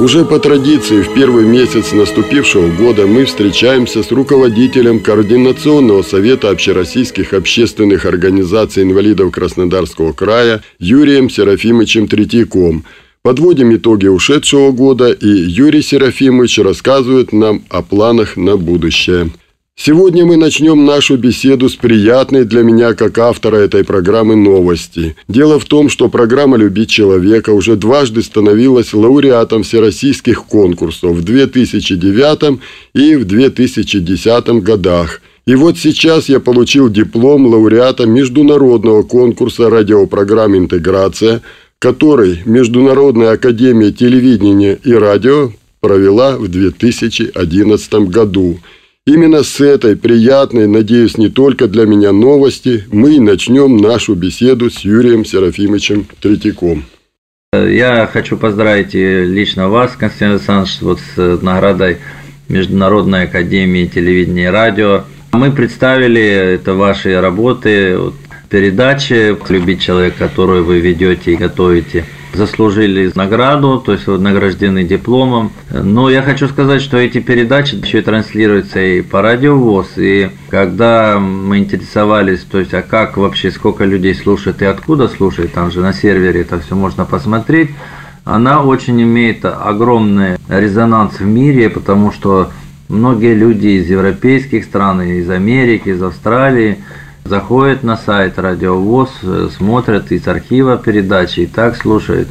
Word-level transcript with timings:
Уже 0.00 0.24
по 0.24 0.38
традиции 0.38 1.02
в 1.02 1.14
первый 1.14 1.44
месяц 1.44 1.92
наступившего 1.92 2.68
года 2.68 3.06
мы 3.06 3.24
встречаемся 3.24 4.02
с 4.02 4.10
руководителем 4.10 5.00
Координационного 5.00 6.02
совета 6.02 6.50
общероссийских 6.50 7.34
общественных 7.34 8.04
организаций 8.06 8.82
инвалидов 8.82 9.32
Краснодарского 9.32 10.12
края 10.12 10.62
Юрием 10.78 11.30
Серафимовичем 11.30 12.08
Третьяком. 12.08 12.84
Подводим 13.22 13.74
итоги 13.74 14.08
ушедшего 14.08 14.72
года, 14.72 15.12
и 15.12 15.28
Юрий 15.28 15.82
Серафимович 15.82 16.58
рассказывает 16.58 17.32
нам 17.32 17.62
о 17.68 17.82
планах 17.82 18.36
на 18.36 18.56
будущее. 18.56 19.30
Сегодня 19.84 20.24
мы 20.24 20.36
начнем 20.36 20.84
нашу 20.84 21.16
беседу 21.16 21.68
с 21.68 21.74
приятной 21.74 22.44
для 22.44 22.62
меня, 22.62 22.94
как 22.94 23.18
автора 23.18 23.56
этой 23.56 23.82
программы, 23.82 24.36
новости. 24.36 25.16
Дело 25.26 25.58
в 25.58 25.64
том, 25.64 25.88
что 25.88 26.08
программа 26.08 26.56
«Любить 26.56 26.88
человека» 26.88 27.50
уже 27.50 27.74
дважды 27.74 28.22
становилась 28.22 28.94
лауреатом 28.94 29.64
всероссийских 29.64 30.44
конкурсов 30.44 31.16
в 31.16 31.24
2009 31.24 32.60
и 32.94 33.16
в 33.16 33.24
2010 33.24 34.62
годах. 34.62 35.20
И 35.46 35.56
вот 35.56 35.76
сейчас 35.78 36.28
я 36.28 36.38
получил 36.38 36.88
диплом 36.88 37.46
лауреата 37.46 38.06
международного 38.06 39.02
конкурса 39.02 39.68
радиопрограмм 39.68 40.56
«Интеграция», 40.58 41.42
который 41.80 42.40
Международная 42.44 43.32
академия 43.32 43.90
телевидения 43.90 44.78
и 44.84 44.92
радио 44.92 45.50
провела 45.80 46.36
в 46.36 46.46
2011 46.46 47.94
году– 47.94 48.60
Именно 49.04 49.42
с 49.42 49.60
этой 49.60 49.96
приятной, 49.96 50.68
надеюсь, 50.68 51.18
не 51.18 51.28
только 51.28 51.66
для 51.66 51.86
меня 51.86 52.12
новости, 52.12 52.84
мы 52.92 53.18
начнем 53.18 53.76
нашу 53.76 54.14
беседу 54.14 54.70
с 54.70 54.78
Юрием 54.84 55.24
Серафимовичем 55.24 56.06
Третьяком. 56.20 56.84
Я 57.52 58.08
хочу 58.12 58.36
поздравить 58.36 58.94
лично 58.94 59.68
вас, 59.68 59.96
Константин 59.96 60.36
Александрович, 60.36 60.80
вот 60.82 61.00
с 61.16 61.42
наградой 61.42 61.98
Международной 62.48 63.24
академии 63.24 63.86
телевидения 63.86 64.44
и 64.44 64.46
радио. 64.46 65.02
Мы 65.32 65.50
представили 65.50 66.22
это 66.22 66.74
ваши 66.74 67.20
работы, 67.20 67.98
передачи 68.50 69.36
«Любить 69.50 69.80
человека», 69.80 70.28
которую 70.28 70.64
вы 70.64 70.78
ведете 70.78 71.32
и 71.32 71.36
готовите– 71.36 72.04
заслужили 72.34 73.10
награду, 73.14 73.82
то 73.84 73.92
есть 73.92 74.06
награждены 74.06 74.84
дипломом. 74.84 75.52
Но 75.70 76.10
я 76.10 76.22
хочу 76.22 76.48
сказать, 76.48 76.82
что 76.82 76.96
эти 76.96 77.18
передачи 77.18 77.74
еще 77.74 77.98
и 77.98 78.02
транслируются 78.02 78.80
и 78.80 79.02
по 79.02 79.22
радиовоз, 79.22 79.92
и 79.96 80.30
когда 80.48 81.18
мы 81.18 81.58
интересовались, 81.58 82.40
то 82.40 82.58
есть, 82.58 82.74
а 82.74 82.82
как 82.82 83.16
вообще, 83.16 83.50
сколько 83.50 83.84
людей 83.84 84.14
слушает 84.14 84.62
и 84.62 84.64
откуда 84.64 85.08
слушает, 85.08 85.52
там 85.52 85.70
же 85.70 85.80
на 85.80 85.92
сервере 85.92 86.42
это 86.42 86.60
все 86.60 86.74
можно 86.74 87.04
посмотреть, 87.04 87.70
она 88.24 88.62
очень 88.62 89.02
имеет 89.02 89.44
огромный 89.44 90.36
резонанс 90.48 91.18
в 91.18 91.26
мире, 91.26 91.68
потому 91.68 92.12
что 92.12 92.50
многие 92.88 93.34
люди 93.34 93.66
из 93.66 93.90
европейских 93.90 94.64
стран, 94.64 95.02
из 95.02 95.28
Америки, 95.28 95.88
из 95.88 96.02
Австралии– 96.02 96.78
заходят 97.24 97.82
на 97.82 97.96
сайт 97.96 98.38
Радиовоз, 98.38 99.10
э, 99.22 99.48
смотрят 99.56 100.12
из 100.12 100.26
архива 100.26 100.76
передачи 100.76 101.40
и 101.40 101.46
так 101.46 101.76
слушают. 101.76 102.28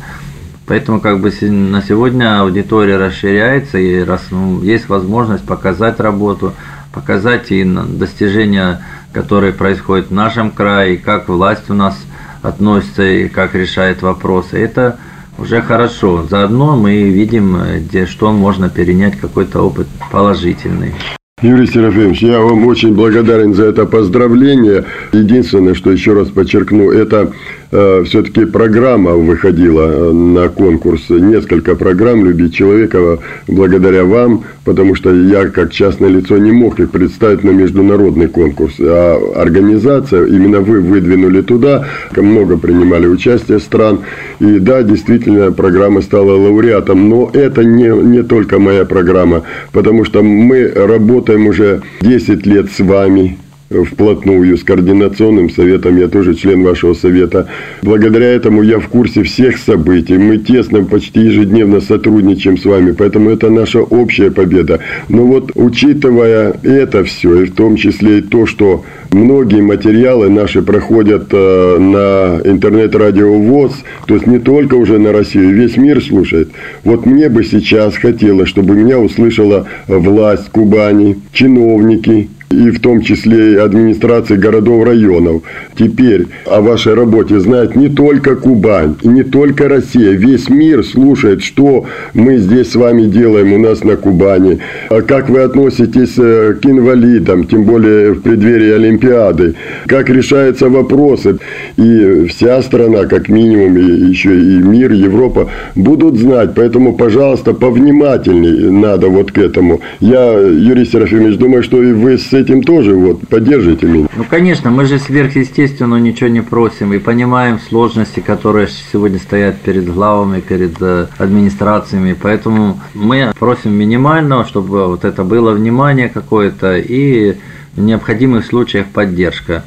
Поэтому 0.68 1.02
как 1.02 1.20
бы 1.20 1.32
на 1.42 1.82
сегодня 1.82 2.42
аудитория 2.42 2.98
расширяется, 2.98 3.78
и 3.78 4.04
раз 4.04 4.28
ну, 4.32 4.62
есть 4.62 4.88
возможность 4.90 5.46
показать 5.46 6.00
работу, 6.00 6.54
показать 6.94 7.52
и 7.52 7.64
достижения, 7.64 8.82
которые 9.12 9.54
происходят 9.54 10.08
в 10.08 10.14
нашем 10.14 10.52
крае, 10.52 10.96
и 10.96 10.98
как 10.98 11.28
власть 11.30 11.70
у 11.70 11.74
нас 11.74 11.98
относится 12.42 13.04
и 13.04 13.28
как 13.28 13.56
решает 13.56 14.02
вопросы. 14.02 14.58
Это 14.58 14.98
уже 15.38 15.62
хорошо. 15.62 16.26
Заодно 16.30 16.76
мы 16.76 17.04
видим, 17.04 17.56
э, 17.56 17.80
где 17.80 18.06
что 18.06 18.32
можно 18.32 18.70
перенять 18.70 19.18
какой-то 19.18 19.62
опыт 19.62 19.88
положительный. 20.12 20.94
Юрий 21.42 21.66
Серафимович, 21.66 22.22
я 22.22 22.40
вам 22.40 22.68
очень 22.68 22.94
благодарен 22.94 23.56
за 23.56 23.66
это 23.66 23.88
поздравление. 23.88 24.86
Единственное, 25.12 25.74
что 25.74 25.92
еще 25.92 26.14
раз 26.14 26.30
подчеркну, 26.30 26.92
это 26.92 27.32
все-таки 27.72 28.46
программа 28.46 29.12
выходила 29.12 30.10
э, 30.10 30.12
на 30.12 30.50
конкурс. 30.50 31.10
Несколько 31.10 31.76
программ 31.76 32.26
«Любить 32.26 32.54
человека» 32.54 33.20
благодаря 33.48 34.04
вам, 34.04 34.44
потому 34.66 34.96
что 34.96 35.14
я 35.14 35.48
как 35.48 35.72
частное 35.72 36.10
лицо 36.10 36.38
не 36.38 36.52
мог 36.52 36.80
их 36.80 36.92
представить 36.92 37.44
на 37.44 37.52
международный 37.52 38.28
конкурс. 38.28 38.76
А 38.80 39.18
организация, 39.36 40.26
именно 40.26 40.60
вы 40.60 40.82
выдвинули 40.82 41.42
туда, 41.42 41.88
много 42.16 42.58
принимали 42.58 43.08
участие 43.08 43.60
стран. 43.60 44.00
И 44.40 44.60
да, 44.60 44.84
действительно, 44.84 45.52
программа 45.52 46.02
стала 46.02 46.32
лауреатом. 46.34 47.10
Но 47.10 47.30
это 47.34 47.64
не, 47.64 47.88
не 47.88 48.24
только 48.24 48.60
моя 48.60 48.84
программа, 48.84 49.44
потому 49.72 50.04
что 50.04 50.22
мы 50.22 50.68
работаем 50.68 51.48
уже 51.48 51.82
10 52.02 52.46
лет 52.46 52.70
с 52.72 52.80
вами 52.80 53.38
вплотную 53.72 54.58
с 54.58 54.64
координационным 54.64 55.50
советом, 55.50 55.98
я 55.98 56.08
тоже 56.08 56.36
член 56.36 56.64
вашего 56.64 56.94
совета. 56.94 57.48
Благодаря 57.82 58.28
этому 58.28 58.64
я 58.64 58.80
в 58.80 58.88
курсе 58.88 59.24
всех 59.24 59.58
событий. 59.58 60.18
Мы 60.18 60.38
тесно, 60.38 60.84
почти 60.84 61.22
ежедневно 61.22 61.82
сотрудничаем 61.82 62.58
с 62.58 62.66
вами, 62.66 62.92
поэтому 62.92 63.30
это 63.30 63.50
наша 63.50 63.82
общая 63.82 64.32
победа. 64.32 64.80
Но 65.10 65.26
вот 65.26 65.52
учитывая 65.56 66.54
это 66.64 67.04
все, 67.04 67.44
и 67.44 67.46
в 67.46 67.56
том 67.56 67.76
числе 67.76 68.20
и 68.20 68.22
то, 68.22 68.46
что 68.46 68.84
многие 69.12 69.62
материалы 69.62 70.30
наши 70.30 70.62
проходят 70.62 71.28
э, 71.32 71.78
на 71.80 72.42
интернет-радио 72.44 73.34
ВОЗ, 73.34 73.74
то 74.06 74.16
есть 74.16 74.28
не 74.28 74.40
только 74.40 74.76
уже 74.76 75.00
на 75.00 75.12
Россию, 75.12 75.54
весь 75.54 75.78
мир 75.78 76.04
слушает. 76.04 76.50
Вот 76.84 77.06
мне 77.06 77.30
бы 77.30 77.44
сейчас 77.44 77.96
хотелось, 77.96 78.50
чтобы 78.50 78.76
меня 78.76 79.00
услышала 79.00 79.68
власть 79.88 80.50
Кубани, 80.50 81.18
чиновники, 81.34 82.30
и 82.52 82.70
в 82.72 82.80
том 82.80 83.02
числе 83.02 83.54
и 83.54 83.56
администрации 83.56 84.36
городов, 84.36 84.86
районов. 84.86 85.42
Теперь 85.78 86.28
о 86.46 86.62
вашей 86.62 86.94
работе 86.94 87.40
знает 87.40 87.76
не 87.76 87.90
только 87.90 88.36
Кубань, 88.36 88.96
не 89.04 89.24
только 89.24 89.68
Россия. 89.68 90.12
Весь 90.12 90.50
мир 90.50 90.84
слушает, 90.84 91.44
что 91.44 91.86
мы 92.14 92.38
здесь 92.38 92.72
с 92.72 92.76
вами 92.76 93.06
делаем 93.06 93.54
у 93.54 93.58
нас 93.58 93.84
на 93.84 93.96
Кубани. 93.96 94.60
А 94.90 95.02
как 95.02 95.30
вы 95.30 95.42
относитесь 95.42 96.18
э, 96.18 96.56
к 96.62 96.66
инвалидам, 96.66 97.46
тем 97.46 97.64
более 97.64 98.14
в 98.14 98.22
преддверии 98.22 98.72
Олимпиады. 98.72 99.56
Как 99.88 100.10
решаются 100.10 100.70
вопросы. 100.70 101.38
И 101.78 102.26
вся 102.30 102.62
страна, 102.62 103.06
как 103.06 103.30
минимум, 103.30 103.78
и 103.78 104.10
еще 104.10 104.30
и 104.30 104.58
мир, 104.62 104.92
Европа, 104.92 105.50
будут 105.76 106.18
знать. 106.18 106.52
Поэтому, 106.56 106.94
пожалуйста, 106.94 107.54
повнимательней 107.54 108.70
надо 108.70 109.08
вот 109.08 109.32
к 109.32 109.38
этому. 109.38 109.82
Я, 110.00 110.32
Юрий 110.34 110.86
Серафимович, 110.86 111.38
думаю, 111.38 111.64
что 111.64 111.82
и 111.82 111.92
вы 111.94 112.18
с 112.18 112.34
этим 112.42 112.64
тоже 112.64 112.96
вот 112.96 113.28
поддержите 113.28 113.86
меня. 113.86 114.08
Ну, 114.16 114.26
конечно, 114.30 114.70
мы 114.70 114.86
же 114.86 115.00
сверхъестественно 115.00 115.96
ничего 115.96 116.30
не 116.30 116.42
просим 116.42 116.94
и 116.94 117.00
понимаем 117.00 117.60
сложности, 117.60 118.20
которые 118.20 118.68
сегодня 118.92 119.20
стоят 119.20 119.62
перед 119.62 119.86
главами, 119.86 120.42
перед 120.42 120.82
э, 120.82 121.08
администрациями, 121.18 122.16
поэтому 122.20 122.80
мы 122.94 123.32
просим 123.40 123.74
минимального, 123.74 124.46
чтобы 124.46 124.88
вот 124.88 125.06
это 125.06 125.24
было 125.24 125.52
внимание 125.52 126.10
какое-то 126.10 126.78
и 126.78 127.38
в 127.76 127.82
необходимых 127.82 128.46
случаях 128.46 128.88
поддержка. 128.88 129.64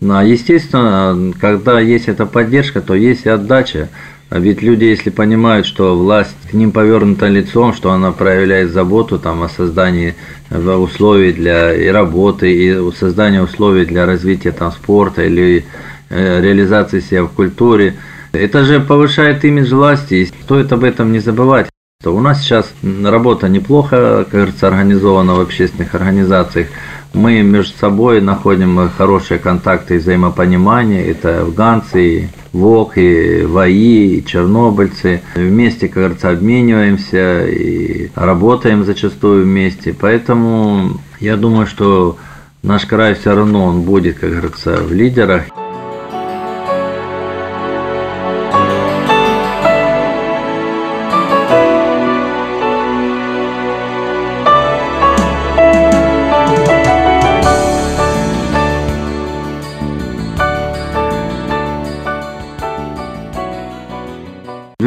Ну, 0.00 0.14
а 0.14 0.22
естественно, 0.22 1.32
когда 1.40 1.80
есть 1.80 2.08
эта 2.08 2.24
поддержка, 2.24 2.80
то 2.80 2.94
есть 2.94 3.26
и 3.26 3.28
отдача. 3.28 3.88
А 4.30 4.38
ведь 4.38 4.60
люди, 4.60 4.84
если 4.84 5.08
понимают, 5.08 5.66
что 5.66 5.96
власть 5.96 6.36
к 6.50 6.52
ним 6.52 6.70
повернута 6.70 7.28
лицом, 7.28 7.72
что 7.72 7.92
она 7.92 8.12
проявляет 8.12 8.70
заботу 8.70 9.18
там, 9.18 9.42
о 9.42 9.48
создании 9.48 10.16
э, 10.50 10.58
условий 10.58 11.32
для 11.32 11.74
и 11.74 11.88
работы, 11.88 12.52
и 12.52 12.92
создания 12.92 13.42
условий 13.42 13.86
для 13.86 14.04
развития 14.04 14.52
там, 14.52 14.70
спорта 14.70 15.22
или 15.22 15.64
э, 16.10 16.42
реализации 16.42 17.00
себя 17.00 17.24
в 17.24 17.30
культуре, 17.30 17.94
это 18.32 18.64
же 18.64 18.80
повышает 18.80 19.44
имидж 19.46 19.74
власти, 19.74 20.14
и 20.14 20.26
стоит 20.26 20.72
об 20.72 20.84
этом 20.84 21.10
не 21.10 21.20
забывать. 21.20 21.68
То 22.00 22.14
у 22.14 22.20
нас 22.20 22.42
сейчас 22.42 22.72
работа 23.02 23.48
неплохо, 23.48 24.18
как 24.18 24.30
говорится, 24.30 24.68
организована 24.68 25.34
в 25.34 25.40
общественных 25.40 25.96
организациях. 25.96 26.68
Мы 27.12 27.42
между 27.42 27.76
собой 27.76 28.20
находим 28.20 28.88
хорошие 28.96 29.40
контакты 29.40 29.96
и 29.96 29.98
взаимопонимание. 29.98 31.04
Это 31.04 31.40
афганцы, 31.40 32.30
ВОК, 32.52 32.98
и 32.98 33.42
ВАИ, 33.42 34.18
и 34.18 34.24
чернобыльцы. 34.24 35.22
Вместе, 35.34 35.88
как 35.88 35.96
говорится, 35.96 36.30
обмениваемся 36.30 37.44
и 37.48 38.10
работаем 38.14 38.84
зачастую 38.84 39.42
вместе. 39.42 39.92
Поэтому 39.92 41.00
я 41.18 41.36
думаю, 41.36 41.66
что 41.66 42.16
наш 42.62 42.86
край 42.86 43.14
все 43.14 43.34
равно 43.34 43.64
он 43.64 43.82
будет, 43.82 44.20
как 44.20 44.30
говорится, 44.30 44.76
в 44.76 44.92
лидерах. 44.92 45.46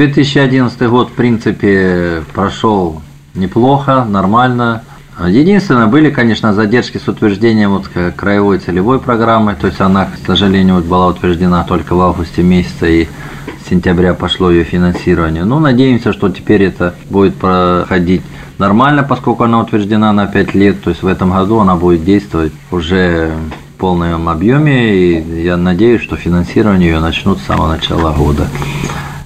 2011 0.07 0.81
год, 0.89 1.09
в 1.09 1.12
принципе, 1.12 2.24
прошел 2.33 3.03
неплохо, 3.36 4.03
нормально. 4.03 4.81
Единственное, 5.27 5.86
были, 5.86 6.09
конечно, 6.09 6.56
задержки 6.56 6.98
с 6.98 7.07
утверждением 7.07 7.69
вот 7.69 7.88
краевой 8.15 8.57
целевой 8.57 9.00
программы, 9.00 9.53
то 9.53 9.68
есть 9.68 9.80
она, 9.80 10.06
к 10.06 10.25
сожалению, 10.25 10.77
вот 10.77 10.86
была 10.86 11.07
утверждена 11.09 11.63
только 11.65 11.94
в 11.94 12.01
августе 12.01 12.42
месяце 12.42 13.03
и 13.03 13.09
с 13.63 13.69
сентября 13.69 14.15
пошло 14.15 14.50
ее 14.50 14.63
финансирование. 14.63 15.44
Ну, 15.44 15.59
надеемся, 15.59 16.13
что 16.13 16.30
теперь 16.30 16.63
это 16.63 16.95
будет 17.12 17.36
проходить 17.36 18.24
нормально, 18.57 19.03
поскольку 19.03 19.44
она 19.44 19.59
утверждена 19.59 20.12
на 20.13 20.25
5 20.25 20.56
лет, 20.56 20.81
то 20.81 20.89
есть 20.89 21.03
в 21.03 21.07
этом 21.07 21.31
году 21.31 21.59
она 21.59 21.75
будет 21.75 22.03
действовать 22.03 22.53
уже 22.71 23.31
в 23.75 23.80
полном 23.80 24.30
объеме, 24.30 24.95
и 24.95 25.44
я 25.44 25.57
надеюсь, 25.57 26.01
что 26.01 26.15
финансирование 26.15 26.89
ее 26.89 27.00
начнут 27.00 27.38
с 27.38 27.44
самого 27.44 27.68
начала 27.68 28.12
года. 28.13 28.48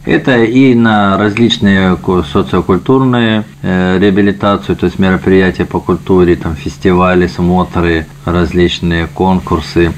Это 0.05 0.43
и 0.43 0.75
на 0.75 1.17
различные 1.17 1.97
социокультурные 2.31 3.43
э, 3.63 3.97
реабилитацию, 3.99 4.75
то 4.75 4.85
есть 4.85 4.99
мероприятия 4.99 5.65
по 5.65 5.79
культуре, 5.79 6.35
там 6.35 6.55
фестивали, 6.55 7.25
смотры, 7.25 8.05
различные 8.23 9.07
конкурсы, 9.07 9.93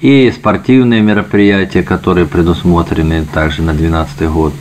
и 0.00 0.32
спортивные 0.34 1.02
мероприятия, 1.02 1.84
которые 1.84 2.26
предусмотрены 2.26 3.24
также 3.32 3.62
на 3.62 3.72
2012 3.72 4.28
год. 4.28 4.52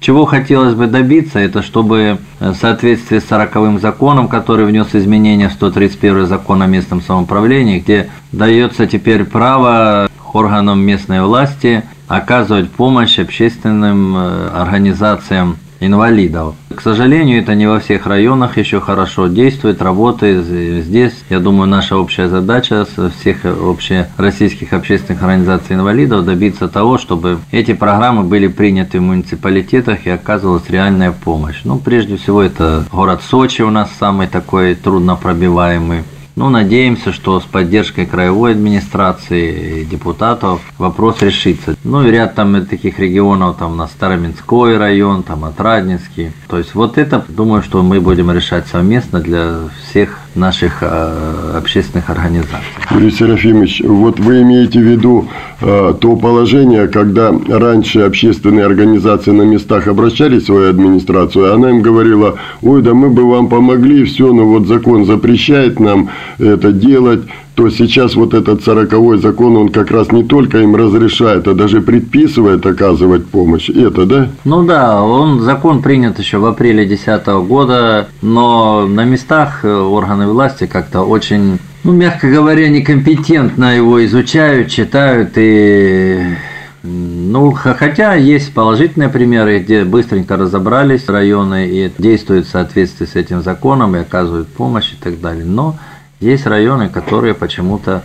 Чего 0.00 0.26
хотелось 0.26 0.74
бы 0.74 0.86
добиться, 0.86 1.38
это 1.38 1.62
чтобы 1.62 2.18
в 2.38 2.54
соответствии 2.54 3.20
с 3.20 3.28
40 3.28 3.80
законом, 3.80 4.28
который 4.28 4.66
внес 4.66 4.88
изменения 4.94 5.48
в 5.48 5.52
131 5.52 6.26
закон 6.26 6.60
о 6.60 6.66
местном 6.66 7.00
самоуправлении, 7.00 7.78
где 7.78 8.10
дается 8.32 8.86
теперь 8.86 9.24
право 9.24 10.08
органам 10.32 10.80
местной 10.80 11.22
власти 11.22 11.84
оказывать 12.12 12.70
помощь 12.70 13.18
общественным 13.18 14.14
э, 14.16 14.48
организациям 14.48 15.56
инвалидов. 15.80 16.54
К 16.74 16.80
сожалению, 16.80 17.40
это 17.40 17.54
не 17.54 17.66
во 17.66 17.80
всех 17.80 18.06
районах 18.06 18.56
еще 18.56 18.80
хорошо 18.80 19.26
действует, 19.28 19.82
работает. 19.82 20.44
Здесь, 20.44 21.12
я 21.28 21.40
думаю, 21.40 21.68
наша 21.68 21.96
общая 21.96 22.28
задача 22.28 22.86
всех 23.18 23.44
общероссийских 23.44 24.72
общественных 24.72 25.22
организаций 25.22 25.74
инвалидов 25.74 26.24
добиться 26.24 26.68
того, 26.68 26.98
чтобы 26.98 27.38
эти 27.50 27.72
программы 27.72 28.22
были 28.22 28.46
приняты 28.46 29.00
в 29.00 29.02
муниципалитетах 29.02 30.06
и 30.06 30.10
оказывалась 30.10 30.68
реальная 30.68 31.12
помощь. 31.12 31.62
Ну, 31.64 31.78
прежде 31.78 32.16
всего, 32.16 32.42
это 32.42 32.84
город 32.92 33.22
Сочи 33.28 33.62
у 33.62 33.70
нас 33.70 33.90
самый 33.98 34.28
такой 34.28 34.74
труднопробиваемый. 34.74 36.04
Ну, 36.34 36.48
надеемся, 36.48 37.12
что 37.12 37.40
с 37.40 37.44
поддержкой 37.44 38.06
краевой 38.06 38.52
администрации 38.52 39.82
и 39.82 39.84
депутатов 39.84 40.62
вопрос 40.78 41.20
решится. 41.20 41.76
Ну 41.84 42.06
и 42.06 42.10
ряд 42.10 42.34
там 42.34 42.64
таких 42.64 42.98
регионов, 42.98 43.56
там 43.58 43.76
на 43.76 43.86
Староминской 43.86 44.78
район, 44.78 45.22
там 45.22 45.44
Отрадненский. 45.44 46.32
То 46.48 46.58
есть 46.58 46.74
вот 46.74 46.96
это, 46.96 47.24
думаю, 47.28 47.62
что 47.62 47.82
мы 47.82 48.00
будем 48.00 48.30
решать 48.30 48.66
совместно 48.66 49.20
для 49.20 49.68
всех 49.88 50.18
наших 50.34 50.78
э, 50.82 51.52
общественных 51.56 52.08
организаций. 52.10 52.66
Юрий 52.90 53.10
Серафимович, 53.10 53.82
вот 53.84 54.18
вы 54.18 54.42
имеете 54.42 54.78
в 54.78 54.82
виду 54.82 55.28
э, 55.60 55.94
то 56.00 56.16
положение, 56.16 56.88
когда 56.88 57.32
раньше 57.48 58.00
общественные 58.00 58.64
организации 58.64 59.30
на 59.30 59.42
местах 59.42 59.88
обращались 59.88 60.44
в 60.44 60.46
свою 60.46 60.70
администрацию, 60.70 61.52
она 61.52 61.70
им 61.70 61.82
говорила, 61.82 62.38
ой, 62.62 62.82
да 62.82 62.94
мы 62.94 63.10
бы 63.10 63.28
вам 63.28 63.48
помогли, 63.48 64.04
все, 64.04 64.32
но 64.32 64.44
вот 64.46 64.66
закон 64.66 65.04
запрещает 65.04 65.78
нам 65.80 66.08
это 66.38 66.72
делать, 66.72 67.22
то 67.54 67.68
сейчас 67.70 68.14
вот 68.14 68.34
этот 68.34 68.64
сороковой 68.64 69.18
закон, 69.18 69.56
он 69.56 69.68
как 69.68 69.90
раз 69.90 70.10
не 70.10 70.24
только 70.24 70.58
им 70.58 70.74
разрешает, 70.74 71.46
а 71.46 71.54
даже 71.54 71.82
предписывает 71.82 72.64
оказывать 72.64 73.26
помощь. 73.26 73.68
Это, 73.68 74.06
да? 74.06 74.28
Ну 74.44 74.64
да, 74.64 75.02
он 75.02 75.40
закон 75.40 75.82
принят 75.82 76.18
еще 76.18 76.38
в 76.38 76.46
апреле 76.46 76.86
2010 76.86 77.26
года, 77.46 78.08
но 78.22 78.86
на 78.86 79.04
местах 79.04 79.64
э, 79.64 79.72
органы 79.72 80.26
власти 80.28 80.66
как-то 80.66 81.02
очень, 81.02 81.58
ну, 81.84 81.92
мягко 81.92 82.30
говоря, 82.30 82.68
некомпетентно 82.68 83.76
его 83.76 84.04
изучают, 84.04 84.68
читают 84.68 85.32
и 85.36 86.36
ну, 86.84 87.52
хотя 87.52 88.14
есть 88.14 88.52
положительные 88.54 89.08
примеры, 89.08 89.60
где 89.60 89.84
быстренько 89.84 90.36
разобрались 90.36 91.08
районы 91.08 91.68
и 91.68 91.92
действуют 91.96 92.46
в 92.46 92.50
соответствии 92.50 93.06
с 93.06 93.14
этим 93.14 93.42
законом 93.42 93.94
и 93.94 94.00
оказывают 94.00 94.48
помощь 94.48 94.92
и 94.92 94.96
так 94.96 95.20
далее. 95.20 95.44
Но 95.44 95.76
есть 96.22 96.46
районы, 96.46 96.88
которые 96.88 97.34
почему-то 97.34 98.02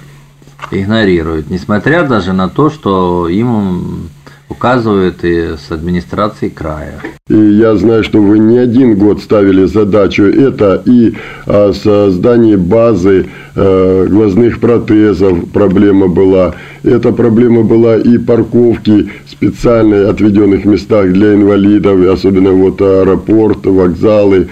игнорируют, 0.72 1.50
несмотря 1.50 2.04
даже 2.04 2.34
на 2.34 2.50
то, 2.50 2.70
что 2.70 3.30
им 3.30 4.10
указывают 4.50 5.24
и 5.24 5.56
с 5.58 5.72
администрации 5.72 6.50
края. 6.50 7.00
И 7.30 7.36
я 7.36 7.76
знаю, 7.76 8.04
что 8.04 8.22
вы 8.22 8.40
не 8.40 8.58
один 8.58 8.96
год 8.98 9.22
ставили 9.22 9.66
задачу. 9.66 10.24
Это 10.24 10.82
и 10.86 11.16
а, 11.46 11.74
создание 11.74 12.58
базы 12.58 13.28
э, 13.56 14.08
глазных 14.10 14.60
протезов 14.60 15.50
проблема 15.52 16.08
была. 16.08 16.56
Эта 16.84 17.12
проблема 17.12 17.64
была 17.64 17.98
и 17.98 18.18
парковки 18.18 19.12
специальные 19.38 20.08
отведенных 20.08 20.66
местах 20.66 21.12
для 21.14 21.36
инвалидов, 21.36 22.00
особенно 22.08 22.52
вот 22.52 22.82
аэропорт, 22.82 23.66
вокзалы, 23.66 24.48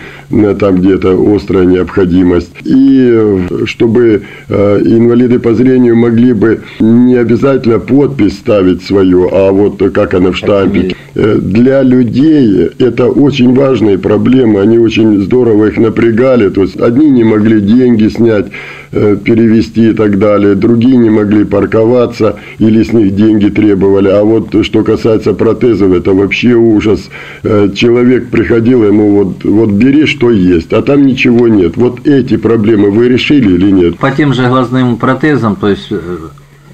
там 0.60 0.78
где 0.78 0.98
то 0.98 1.36
острая 1.36 1.66
необходимость. 1.66 2.52
И 2.64 3.10
э, 3.12 3.66
чтобы 3.66 4.24
э, 4.48 4.82
инвалиды 4.86 5.40
по 5.40 5.54
зрению 5.56 5.96
могли 5.96 6.34
бы 6.34 6.62
не 6.80 7.16
обязательно 7.16 7.80
подпись 7.80 8.34
ставить 8.34 8.84
свою, 8.84 9.30
а 9.32 9.52
вот 9.52 9.82
как 9.92 10.14
она 10.14 10.32
в 10.32 10.38
штампе. 10.38 10.96
Э, 11.16 11.38
для 11.42 11.82
людей 11.82 12.70
это 12.78 13.08
очень 13.08 13.56
важные 13.56 13.98
проблемы, 13.98 14.62
они 14.62 14.78
очень 14.78 15.20
здорово 15.22 15.68
их 15.68 15.78
напрягали. 15.78 16.50
То 16.50 16.62
есть 16.62 16.80
одни 16.80 17.10
не 17.10 17.24
могли 17.24 17.60
деньги 17.60 18.08
снять, 18.10 18.48
перевести 18.96 19.90
и 19.90 19.94
так 19.94 20.18
далее, 20.18 20.56
другие 20.56 20.96
не 20.96 21.10
могли 21.10 21.44
парковаться 21.44 22.38
или 22.60 22.82
с 22.82 22.94
них 22.94 23.16
деньги 23.16 23.50
требовали. 23.50 24.08
А 24.08 24.24
вот 24.24 24.66
что 24.66 24.84
касается 24.84 25.34
протезов, 25.34 25.92
это 25.92 26.14
вообще 26.14 26.54
ужас. 26.54 27.10
Человек 27.44 28.30
приходил, 28.30 28.84
ему 28.84 29.12
вот, 29.12 29.44
вот 29.44 29.72
бери, 29.72 30.06
что 30.06 30.32
есть, 30.32 30.72
а 30.74 30.82
там 30.82 31.06
ничего 31.06 31.48
нет. 31.48 31.76
Вот 31.76 32.08
эти 32.08 32.38
проблемы 32.38 32.90
вы 32.92 33.10
решили 33.10 33.54
или 33.56 33.72
нет? 33.72 33.98
По 33.98 34.12
тем 34.12 34.34
же 34.34 34.48
глазным 34.48 34.98
протезам, 34.98 35.56
то 35.56 35.68
есть 35.68 35.88
э, 35.92 36.00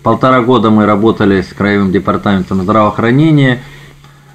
полтора 0.03 0.41
года 0.41 0.69
мы 0.69 0.85
работали 0.85 1.41
с 1.41 1.47
краевым 1.47 1.91
департаментом 1.91 2.61
здравоохранения, 2.61 3.63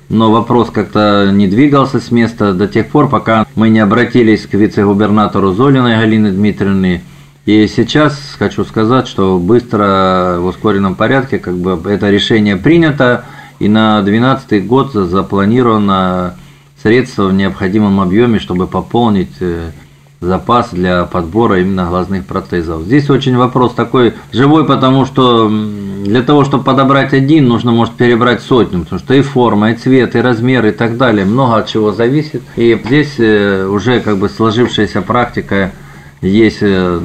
но 0.08 0.32
вопрос 0.32 0.70
как-то 0.70 1.30
не 1.32 1.46
двигался 1.46 2.00
с 2.00 2.10
места 2.10 2.52
до 2.52 2.66
тех 2.66 2.88
пор, 2.88 3.08
пока 3.08 3.46
мы 3.54 3.68
не 3.68 3.80
обратились 3.80 4.46
к 4.46 4.54
вице-губернатору 4.54 5.52
Золиной 5.52 5.96
Галины 5.96 6.30
Дмитриевны. 6.30 7.02
И 7.46 7.68
сейчас 7.68 8.34
хочу 8.36 8.64
сказать, 8.64 9.06
что 9.06 9.38
быстро 9.38 10.38
в 10.40 10.46
ускоренном 10.46 10.96
порядке 10.96 11.38
как 11.38 11.56
бы 11.56 11.80
это 11.88 12.10
решение 12.10 12.56
принято, 12.56 13.24
и 13.60 13.68
на 13.68 14.02
2012 14.02 14.66
год 14.66 14.92
запланировано 14.92 16.34
средства 16.82 17.28
в 17.28 17.32
необходимом 17.32 18.00
объеме, 18.00 18.40
чтобы 18.40 18.66
пополнить 18.66 19.30
э, 19.38 19.70
запас 20.20 20.70
для 20.72 21.04
подбора 21.04 21.60
именно 21.60 21.86
глазных 21.86 22.26
протезов. 22.26 22.82
Здесь 22.82 23.08
очень 23.10 23.36
вопрос 23.36 23.74
такой 23.74 24.14
живой, 24.32 24.66
потому 24.66 25.06
что 25.06 25.48
для 25.48 26.22
того, 26.22 26.44
чтобы 26.44 26.64
подобрать 26.64 27.14
один, 27.14 27.46
нужно, 27.46 27.70
может, 27.70 27.94
перебрать 27.94 28.42
сотню, 28.42 28.80
потому 28.80 28.98
что 28.98 29.14
и 29.14 29.22
форма, 29.22 29.70
и 29.70 29.76
цвет, 29.76 30.16
и 30.16 30.20
размер, 30.20 30.66
и 30.66 30.72
так 30.72 30.96
далее, 30.96 31.24
много 31.24 31.58
от 31.58 31.68
чего 31.68 31.92
зависит. 31.92 32.42
И 32.56 32.80
здесь 32.84 33.14
э, 33.18 33.66
уже 33.66 34.00
как 34.00 34.18
бы 34.18 34.28
сложившаяся 34.28 35.00
практика 35.00 35.70
есть, 36.22 36.58
э, 36.60 37.00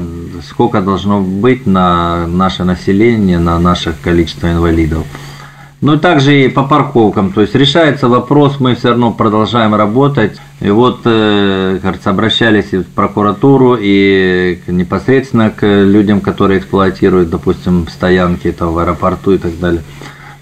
сколько 0.48 0.81
должно 0.81 1.21
быть 1.21 1.65
на 1.65 2.27
наше 2.27 2.63
население, 2.63 3.39
на 3.39 3.60
наше 3.60 3.95
количество 4.03 4.51
инвалидов. 4.51 5.05
Ну 5.81 5.95
и 5.95 5.98
также 5.98 6.43
и 6.43 6.48
по 6.48 6.63
парковкам, 6.63 7.33
то 7.33 7.41
есть 7.41 7.55
решается 7.55 8.07
вопрос, 8.07 8.60
мы 8.60 8.75
все 8.75 8.89
равно 8.89 9.12
продолжаем 9.12 9.74
работать. 9.74 10.39
И 10.60 10.69
вот, 10.69 11.00
э, 11.05 11.79
кажется, 11.81 12.12
обращались 12.12 12.71
и 12.71 12.77
в 12.77 12.86
прокуратуру, 12.86 13.75
и 13.81 14.60
непосредственно 14.67 15.50
к 15.50 15.65
людям, 15.65 16.21
которые 16.21 16.60
эксплуатируют, 16.60 17.31
допустим, 17.31 17.88
стоянки 17.88 18.50
это 18.50 18.67
в 18.67 18.77
аэропорту 18.77 19.31
и 19.31 19.39
так 19.39 19.60
далее. 19.60 19.81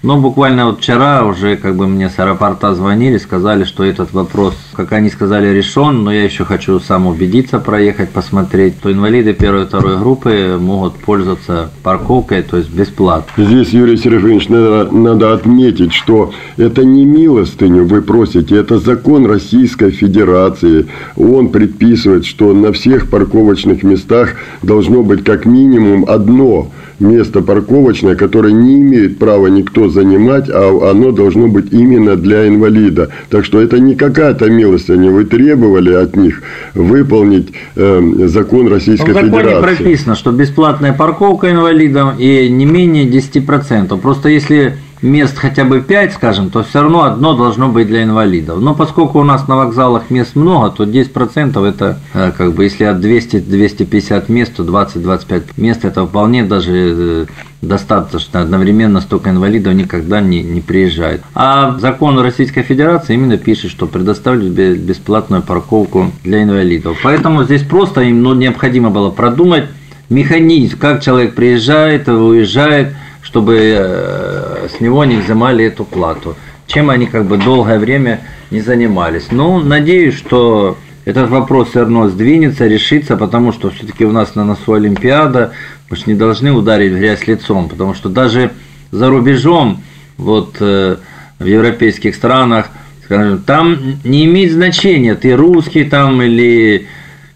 Но 0.02 0.18
буквально 0.18 0.66
вот 0.66 0.80
вчера 0.80 1.24
уже 1.26 1.56
как 1.56 1.76
бы 1.76 1.86
мне 1.86 2.08
с 2.08 2.18
аэропорта 2.18 2.74
звонили, 2.74 3.18
сказали, 3.18 3.64
что 3.64 3.84
этот 3.84 4.14
вопрос, 4.14 4.54
как 4.72 4.92
они 4.92 5.10
сказали, 5.10 5.48
решен, 5.48 6.04
но 6.04 6.12
я 6.12 6.24
еще 6.24 6.46
хочу 6.46 6.80
сам 6.80 7.06
убедиться, 7.06 7.58
проехать, 7.58 8.08
посмотреть, 8.08 8.80
то 8.80 8.90
инвалиды 8.90 9.34
первой 9.34 9.64
и 9.64 9.66
второй 9.66 9.98
группы 9.98 10.56
могут 10.58 10.94
пользоваться 10.94 11.70
парковкой, 11.82 12.42
то 12.42 12.56
есть 12.56 12.70
бесплатно. 12.70 13.44
Здесь, 13.44 13.70
Юрий 13.70 13.98
Серафимович, 13.98 14.48
надо, 14.48 14.88
надо 14.90 15.34
отметить, 15.34 15.92
что 15.92 16.32
это 16.56 16.82
не 16.82 17.04
милостыню 17.04 17.84
вы 17.84 18.00
просите, 18.00 18.56
это 18.56 18.78
закон 18.78 19.26
Российской 19.26 19.90
Федерации. 19.90 20.86
Он 21.16 21.50
предписывает, 21.50 22.24
что 22.24 22.54
на 22.54 22.72
всех 22.72 23.10
парковочных 23.10 23.82
местах 23.82 24.36
должно 24.62 25.02
быть 25.02 25.24
как 25.24 25.44
минимум 25.44 26.06
одно 26.08 26.70
место 27.00 27.40
парковочное, 27.40 28.14
которое 28.14 28.52
не 28.52 28.80
имеет 28.80 29.18
права 29.18 29.48
никто 29.48 29.88
занимать, 29.88 30.48
а 30.48 30.90
оно 30.90 31.12
должно 31.12 31.48
быть 31.48 31.72
именно 31.72 32.16
для 32.16 32.46
инвалида. 32.48 33.10
Так 33.28 33.44
что 33.44 33.60
это 33.60 33.78
не 33.78 33.94
какая-то 33.94 34.50
милость, 34.50 34.90
они 34.90 35.08
вы 35.08 35.24
требовали 35.24 35.92
от 35.92 36.16
них 36.16 36.42
выполнить 36.74 37.48
э, 37.76 38.26
закон 38.26 38.68
Российской 38.68 39.10
ну, 39.10 39.12
в 39.12 39.24
законе 39.24 39.42
Федерации. 39.42 39.76
прописано, 39.76 40.14
что 40.14 40.32
бесплатная 40.32 40.92
парковка 40.92 41.50
инвалидам 41.50 42.14
и 42.18 42.48
не 42.48 42.66
менее 42.66 43.06
10%. 43.06 43.98
Просто 44.00 44.28
если 44.28 44.74
мест 45.02 45.36
хотя 45.36 45.64
бы 45.64 45.80
5, 45.80 46.12
скажем, 46.12 46.50
то 46.50 46.62
все 46.62 46.82
равно 46.82 47.04
одно 47.04 47.36
должно 47.36 47.68
быть 47.68 47.86
для 47.86 48.02
инвалидов. 48.02 48.60
Но 48.60 48.74
поскольку 48.74 49.20
у 49.20 49.24
нас 49.24 49.48
на 49.48 49.56
вокзалах 49.56 50.10
мест 50.10 50.36
много, 50.36 50.70
то 50.70 50.84
10% 50.84 51.66
это 51.66 52.00
э, 52.14 52.32
как 52.36 52.52
бы 52.52 52.64
если 52.64 52.84
от 52.84 52.98
200-250 52.98 54.30
мест, 54.30 54.56
то 54.56 54.62
20-25 54.62 55.42
мест 55.56 55.84
это 55.84 56.06
вполне 56.06 56.44
даже 56.44 56.72
э, 56.74 57.26
достаточно. 57.62 58.40
Одновременно 58.40 59.00
столько 59.00 59.30
инвалидов 59.30 59.74
никогда 59.74 60.20
не, 60.20 60.42
не 60.42 60.60
приезжает. 60.60 61.22
А 61.34 61.78
закон 61.78 62.18
Российской 62.18 62.62
Федерации 62.62 63.14
именно 63.14 63.36
пишет, 63.36 63.70
что 63.70 63.86
предоставить 63.86 64.50
бесплатную 64.50 65.42
парковку 65.42 66.10
для 66.24 66.42
инвалидов. 66.42 66.98
Поэтому 67.02 67.44
здесь 67.44 67.62
просто 67.62 68.02
им 68.02 68.22
ну, 68.22 68.34
необходимо 68.34 68.90
было 68.90 69.10
продумать 69.10 69.64
механизм, 70.08 70.76
как 70.78 71.02
человек 71.02 71.34
приезжает, 71.34 72.08
уезжает, 72.08 72.94
чтобы 73.22 73.58
э, 73.58 74.29
с 74.70 74.80
него 74.80 75.04
не 75.04 75.16
взимали 75.16 75.64
эту 75.64 75.84
плату. 75.84 76.36
Чем 76.66 76.90
они 76.90 77.06
как 77.06 77.24
бы 77.24 77.36
долгое 77.36 77.78
время 77.78 78.20
не 78.50 78.60
занимались. 78.60 79.28
Ну, 79.30 79.58
надеюсь, 79.58 80.14
что 80.14 80.78
этот 81.04 81.30
вопрос 81.30 81.70
все 81.70 81.80
равно 81.80 82.08
сдвинется, 82.08 82.66
решится, 82.66 83.16
потому 83.16 83.52
что 83.52 83.70
все-таки 83.70 84.04
у 84.04 84.12
нас 84.12 84.34
на 84.34 84.44
носу 84.44 84.74
Олимпиада, 84.74 85.52
мы 85.88 85.96
же 85.96 86.04
не 86.06 86.14
должны 86.14 86.52
ударить 86.52 86.92
в 86.92 86.98
грязь 86.98 87.26
лицом, 87.26 87.68
потому 87.68 87.94
что 87.94 88.08
даже 88.08 88.52
за 88.92 89.08
рубежом, 89.08 89.82
вот 90.16 90.56
э, 90.60 90.96
в 91.38 91.44
европейских 91.44 92.14
странах, 92.14 92.70
скажем, 93.04 93.38
там 93.38 93.78
не 94.04 94.24
имеет 94.26 94.52
значения, 94.52 95.14
ты 95.14 95.34
русский 95.34 95.84
там 95.84 96.22
или 96.22 96.86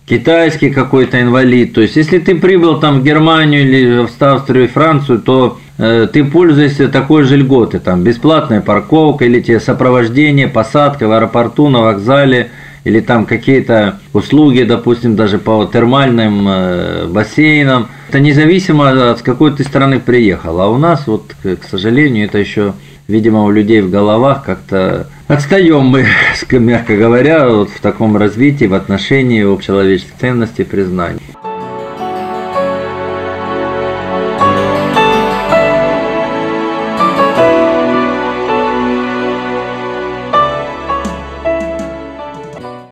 китайский 0.07 0.71
какой-то 0.71 1.21
инвалид. 1.21 1.73
То 1.73 1.81
есть, 1.81 1.97
если 1.97 2.19
ты 2.19 2.35
прибыл 2.35 2.79
там 2.79 3.01
в 3.01 3.05
Германию 3.05 3.63
или 3.63 4.07
в 4.07 4.23
Австрию 4.23 4.69
Францию, 4.69 5.21
то 5.21 5.59
ты 5.77 6.25
пользуешься 6.25 6.89
такой 6.89 7.25
же 7.25 7.37
льготы, 7.37 7.81
там 7.81 8.03
бесплатная 8.03 8.61
парковка 8.61 9.25
или 9.25 9.41
тебе 9.41 9.59
сопровождение, 9.61 10.49
посадка 10.49 11.09
в 11.09 11.13
аэропорту, 11.13 11.69
на 11.69 11.83
вокзале, 11.83 12.51
или 12.85 13.01
там 13.01 13.27
какие-то 13.27 13.99
услуги, 14.13 14.63
допустим, 14.63 15.17
даже 15.17 15.39
по 15.39 15.65
термальным 15.65 16.47
э, 16.47 17.07
бассейнам. 17.09 17.89
Это 18.09 18.21
независимо 18.21 19.11
от 19.11 19.23
какой 19.23 19.53
ты 19.53 19.65
страны 19.65 20.01
приехал. 20.01 20.61
А 20.61 20.69
у 20.69 20.77
нас, 20.77 21.07
вот, 21.07 21.35
к 21.43 21.65
сожалению, 21.69 22.27
это 22.27 22.39
еще 22.39 22.75
видимо, 23.09 23.45
у 23.45 23.51
людей 23.51 23.81
в 23.81 23.91
головах 23.91 24.45
как-то 24.45 25.09
отстаем 25.29 25.87
мы, 25.87 26.07
мягко 26.53 26.97
говоря, 26.97 27.49
вот 27.49 27.71
в 27.71 27.81
таком 27.81 28.17
развитии, 28.17 28.67
в 28.67 28.75
отношении 28.75 29.43
общечеловеческих 29.43 30.15
ценностей 30.21 30.65
признаний. 30.65 31.21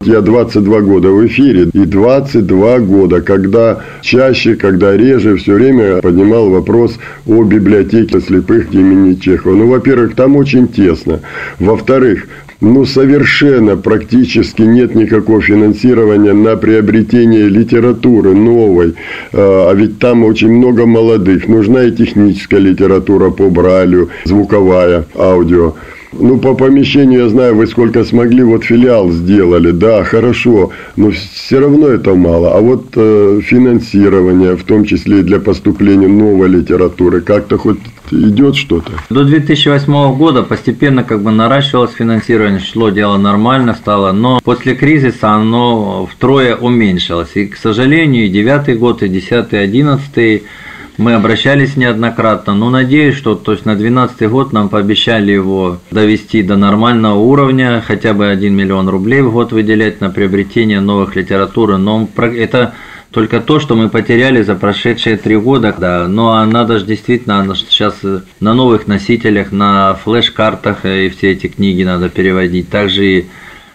Я 0.07 0.21
22 0.21 0.81
года 0.81 1.11
в 1.11 1.27
эфире, 1.27 1.69
и 1.73 1.85
22 1.85 2.79
года, 2.81 3.21
когда 3.21 3.81
чаще, 4.01 4.57
когда 4.57 4.97
реже, 4.97 5.37
все 5.37 5.55
время 5.55 6.01
поднимал 6.01 6.51
вопрос 6.51 6.99
о 7.27 7.43
библиотеке 7.45 8.21
слепых 8.21 8.73
имени 8.75 9.15
Чехова. 9.15 9.55
Ну, 9.55 9.67
во-первых, 9.69 10.15
там 10.15 10.37
очень 10.37 10.69
тесно. 10.69 11.21
Во-вторых, 11.59 12.27
ну, 12.63 12.85
совершенно 12.85 13.77
практически 13.77 14.63
нет 14.63 14.95
никакого 14.95 15.43
финансирования 15.43 16.33
на 16.33 16.57
приобретение 16.57 17.49
литературы 17.49 18.35
новой. 18.35 18.95
А, 19.33 19.71
а 19.71 19.75
ведь 19.75 19.99
там 19.99 20.25
очень 20.25 20.53
много 20.53 20.87
молодых. 20.87 21.49
Нужна 21.49 21.85
и 21.85 21.91
техническая 21.91 22.61
литература 22.61 23.31
по 23.31 23.51
Бралю, 23.51 24.11
звуковая, 24.25 25.05
аудио. 25.17 25.75
Ну, 26.13 26.39
по 26.39 26.55
помещению 26.55 27.21
я 27.23 27.29
знаю, 27.29 27.57
вы 27.57 27.67
сколько 27.67 28.05
смогли, 28.05 28.43
вот 28.43 28.65
филиал 28.65 29.11
сделали, 29.11 29.71
да, 29.71 30.05
хорошо, 30.05 30.71
но 30.97 31.11
все 31.11 31.59
равно 31.59 31.89
это 31.89 32.15
мало. 32.15 32.55
А 32.55 32.61
вот 32.61 32.85
э, 32.97 33.41
финансирование, 33.43 34.55
в 34.57 34.65
том 34.65 34.85
числе 34.85 35.21
и 35.21 35.23
для 35.23 35.41
поступления 35.41 36.09
новой 36.09 36.49
литературы, 36.49 37.23
как-то 37.23 37.57
хоть 37.57 37.79
идет 38.11 38.57
что-то? 38.57 38.93
До 39.09 39.25
2008 39.25 40.17
года 40.17 40.43
постепенно 40.43 41.03
как 41.03 41.23
бы 41.23 41.31
наращивалось 41.31 41.93
финансирование, 41.93 42.61
шло 42.61 42.91
дело 42.91 43.17
нормально 43.17 43.75
стало, 43.75 44.13
но 44.13 44.39
после 44.45 44.75
кризиса 44.75 45.31
оно 45.31 46.07
втрое 46.07 46.57
уменьшилось. 46.57 47.31
И, 47.37 47.47
к 47.47 47.57
сожалению, 47.57 48.27
и 48.27 48.29
9 48.29 48.79
год, 48.79 49.03
и 49.03 49.09
10 49.09 49.53
и 49.53 49.57
11 49.57 50.43
мы 50.99 51.15
обращались 51.15 51.77
неоднократно, 51.77 52.55
но 52.55 52.69
надеюсь, 52.69 53.17
что 53.17 53.35
то 53.35 53.53
есть 53.53 53.65
на 53.65 53.75
2012 53.75 54.31
год 54.31 54.53
нам 54.53 54.69
пообещали 54.69 55.33
его 55.33 55.79
довести 55.91 56.43
до 56.43 56.57
нормального 56.57 57.19
уровня, 57.19 57.83
хотя 57.87 58.13
бы 58.13 58.29
1 58.29 58.55
миллион 58.55 58.89
рублей 58.89 59.23
в 59.23 59.33
год 59.33 59.53
выделять 59.53 60.01
на 60.01 60.11
приобретение 60.11 60.81
новых 60.81 61.17
литературы. 61.17 61.79
Но 61.79 62.09
это 62.17 62.75
только 63.11 63.41
то, 63.41 63.61
что 63.61 63.75
мы 63.75 63.89
потеряли 63.89 64.43
за 64.43 64.55
прошедшие 64.55 65.17
три 65.17 65.37
года. 65.37 65.75
Да. 65.79 66.09
Ну 66.09 66.29
а 66.29 66.45
надо 66.47 66.79
же 66.79 66.87
действительно 66.87 67.55
сейчас 67.55 68.01
на 68.41 68.55
новых 68.55 68.87
носителях, 68.87 69.53
на 69.53 69.95
флеш-картах 69.95 70.85
и 70.85 71.09
все 71.11 71.33
эти 71.33 71.47
книги 71.47 71.85
надо 71.85 72.09
переводить. 72.09 72.69
Также 72.69 73.07
и, 73.07 73.27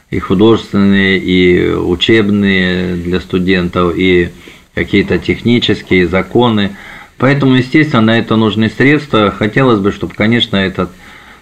и 0.09 0.19
художественные, 0.19 1.19
и 1.19 1.71
учебные 1.71 2.95
для 2.95 3.19
студентов, 3.19 3.93
и 3.95 4.29
какие-то 4.73 5.17
технические 5.17 6.07
законы. 6.07 6.75
Поэтому, 7.17 7.55
естественно, 7.55 8.01
на 8.01 8.19
это 8.19 8.35
нужны 8.35 8.69
средства. 8.69 9.31
Хотелось 9.31 9.79
бы, 9.79 9.91
чтобы, 9.91 10.13
конечно, 10.13 10.55
этот 10.55 10.91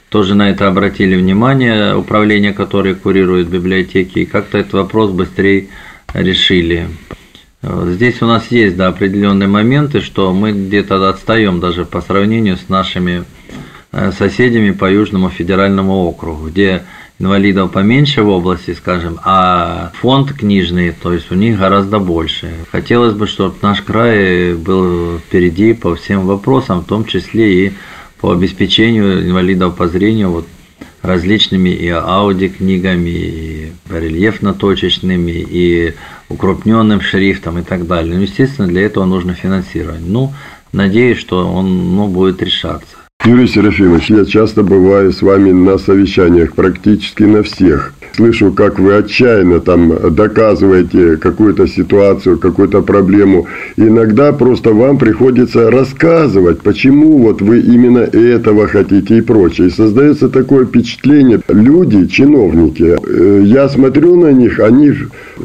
тоже 0.10 0.36
на 0.36 0.50
это 0.50 0.68
обратили 0.68 1.16
внимание, 1.16 1.96
управление, 1.96 2.54
которое 2.54 2.96
курирует 2.96 3.50
библиотеки, 3.50 4.20
и 4.20 4.26
как-то 4.26 4.58
этот 4.58 4.74
вопрос 4.74 5.12
быстрее 5.12 5.68
решили. 6.14 6.88
Здесь 7.62 8.22
у 8.22 8.28
нас 8.28 8.52
есть 8.52 8.78
да, 8.78 8.88
определенные 8.88 9.50
моменты, 9.50 10.02
что 10.02 10.32
мы 10.34 10.52
где-то 10.52 11.10
отстаем 11.10 11.60
даже 11.60 11.84
по 11.84 12.02
сравнению 12.02 12.58
с 12.58 12.70
нашими 12.70 13.24
э, 13.92 14.12
соседями 14.12 14.72
по 14.72 14.90
Южному 14.90 15.30
федеральному 15.30 16.06
округу, 16.06 16.48
где 16.50 16.84
инвалидов 17.20 17.72
поменьше 17.72 18.24
в 18.24 18.30
области, 18.30 18.74
скажем, 18.74 19.20
а 19.24 19.92
фонд 19.96 20.34
книжный, 20.34 20.92
то 20.92 21.14
есть 21.14 21.32
у 21.32 21.36
них 21.36 21.58
гораздо 21.58 22.00
больше. 22.00 22.52
Хотелось 22.72 23.14
бы, 23.14 23.28
чтобы 23.28 23.56
наш 23.62 23.82
край 23.82 24.54
был 24.54 25.20
впереди 25.20 25.74
по 25.74 25.96
всем 25.96 26.26
вопросам, 26.26 26.82
в 26.82 26.86
том 26.86 27.06
числе 27.06 27.68
и 27.68 27.74
по 28.20 28.32
обеспечению 28.32 29.28
инвалидов 29.28 29.76
по 29.76 29.88
зрению 29.88 30.32
вот, 30.32 30.48
различными 31.02 31.70
и 31.70 31.88
аудиокнигами, 31.90 33.10
и 33.10 33.72
рельефно-точечными, 33.90 35.46
и 35.48 35.94
укрупненным 36.30 37.02
шрифтом 37.02 37.60
и 37.60 37.62
так 37.62 37.88
далее. 37.88 38.16
Ну, 38.16 38.22
естественно, 38.22 38.68
для 38.68 38.82
этого 38.82 39.06
нужно 39.06 39.34
финансирование. 39.34 40.04
Ну, 40.06 40.34
надеюсь, 40.72 41.20
что 41.20 41.48
он 41.48 41.96
ну, 41.96 42.08
будет 42.08 42.42
решаться. 42.42 43.05
Юрий 43.26 43.48
Серафимович, 43.48 44.12
я 44.12 44.24
часто 44.24 44.62
бываю 44.62 45.12
с 45.12 45.24
вами 45.24 45.52
на 45.52 45.80
совещаниях, 45.80 46.54
практически 46.54 47.24
на 47.24 47.42
всех. 47.42 47.92
Слышу, 48.16 48.54
как 48.54 48.80
вы 48.80 48.96
отчаянно 48.96 49.60
там 49.60 50.16
доказываете 50.16 51.18
какую-то 51.18 51.68
ситуацию, 51.68 52.38
какую-то 52.38 52.82
проблему. 52.82 53.48
Иногда 53.76 54.32
просто 54.32 54.74
вам 54.74 54.98
приходится 54.98 55.70
рассказывать, 55.70 56.62
почему 56.62 57.18
вот 57.18 57.42
вы 57.42 57.60
именно 57.60 58.00
этого 58.00 58.68
хотите 58.68 59.18
и 59.18 59.22
прочее. 59.22 59.68
И 59.68 59.72
создается 59.72 60.30
такое 60.30 60.66
впечатление, 60.66 61.42
люди, 61.50 62.06
чиновники, 62.06 62.96
э, 62.96 63.42
я 63.44 63.68
смотрю 63.68 64.16
на 64.16 64.32
них, 64.32 64.60
они 64.60 64.94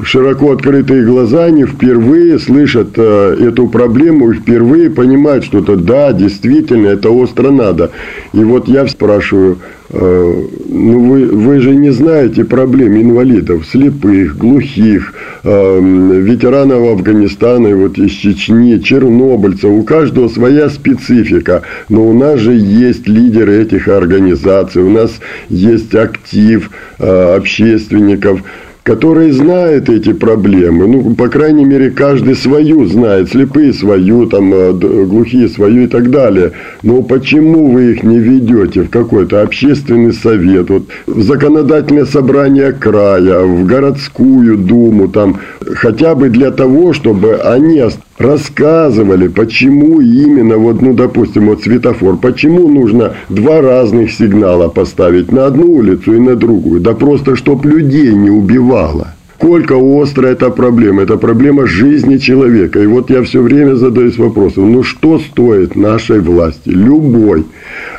широко 0.05 0.53
открытые 0.53 1.05
глаза, 1.05 1.47
они 1.47 1.65
впервые 1.65 2.39
слышат 2.39 2.91
э, 2.97 3.37
эту 3.41 3.67
проблему 3.67 4.31
и 4.31 4.35
впервые 4.35 4.91
понимают, 4.91 5.45
что 5.45 5.59
это 5.59 5.77
да, 5.77 6.13
действительно, 6.13 6.89
это 6.89 7.11
остро 7.11 7.51
надо. 7.71 7.91
И 8.33 8.45
вот 8.45 8.69
я 8.69 8.87
спрашиваю, 8.87 9.59
э, 9.91 10.43
ну 10.69 11.11
вы, 11.11 11.27
вы 11.27 11.61
же 11.61 11.75
не 11.75 11.91
знаете 11.91 12.45
проблем 12.45 13.01
инвалидов, 13.01 13.67
слепых, 13.71 14.37
глухих, 14.37 15.15
э, 15.45 15.81
ветеранов 16.23 16.99
Афганистана, 16.99 17.75
вот 17.77 17.99
из 17.99 18.13
Чечни, 18.13 18.79
чернобыльцев. 18.79 19.71
У 19.71 19.83
каждого 19.83 20.29
своя 20.29 20.69
специфика. 20.69 21.63
Но 21.89 22.07
у 22.07 22.13
нас 22.13 22.41
же 22.41 22.53
есть 22.53 23.09
лидеры 23.09 23.63
этих 23.63 23.89
организаций, 23.89 24.83
у 24.83 24.91
нас 24.91 25.21
есть 25.49 25.95
актив 25.95 26.71
э, 26.99 27.37
общественников 27.37 28.43
которые 28.91 29.33
знают 29.33 29.89
эти 29.89 30.13
проблемы. 30.13 30.89
Ну, 30.89 31.15
по 31.15 31.29
крайней 31.29 31.65
мере, 31.65 31.93
каждый 31.93 32.35
свою 32.35 32.87
знает. 32.87 33.31
Слепые 33.31 33.73
свою, 33.73 34.27
там, 34.27 34.53
э, 34.53 34.73
глухие 34.73 35.49
свою 35.49 35.85
и 35.85 35.87
так 35.87 36.11
далее. 36.11 36.51
Но 36.83 37.01
почему 37.03 37.71
вы 37.71 37.93
их 37.93 38.03
не 38.03 38.19
ведете 38.19 38.83
в 38.83 38.91
какой-то 38.91 39.43
общественный 39.43 40.13
совет, 40.13 40.71
вот, 40.71 40.89
в 41.07 41.23
законодательное 41.23 42.05
собрание 42.05 42.73
края, 42.73 43.45
в 43.45 43.65
городскую 43.65 44.59
думу, 44.59 45.07
там, 45.07 45.39
хотя 45.61 46.17
бы 46.17 46.29
для 46.29 46.51
того, 46.51 46.93
чтобы 46.93 47.37
они 47.37 47.79
рассказывали, 48.21 49.29
почему 49.29 50.01
именно, 50.01 50.59
вот, 50.59 50.83
ну, 50.83 50.93
допустим, 50.93 51.47
вот 51.47 51.63
светофор, 51.63 52.19
почему 52.19 52.69
нужно 52.69 53.15
два 53.31 53.63
разных 53.63 54.13
сигнала 54.13 54.69
поставить 54.69 55.33
на 55.33 55.47
одну 55.47 55.73
улицу 55.73 56.15
и 56.15 56.21
на 56.21 56.37
другую, 56.37 56.81
да 56.81 56.93
просто, 56.93 57.35
чтоб 57.35 57.65
людей 57.65 58.13
не 58.15 58.31
убивало. 58.31 59.15
Сколько 59.37 59.77
острая 60.03 60.35
эта 60.35 60.51
проблема, 60.51 61.03
это 61.03 61.17
проблема 61.17 61.67
жизни 61.67 62.19
человека. 62.19 62.79
И 62.83 62.87
вот 62.87 63.09
я 63.09 63.23
все 63.23 63.41
время 63.41 63.75
задаюсь 63.75 64.19
вопросом, 64.19 64.71
ну 64.71 64.83
что 64.83 65.19
стоит 65.19 65.77
нашей 65.77 66.21
власти, 66.21 66.69
любой, 66.69 67.47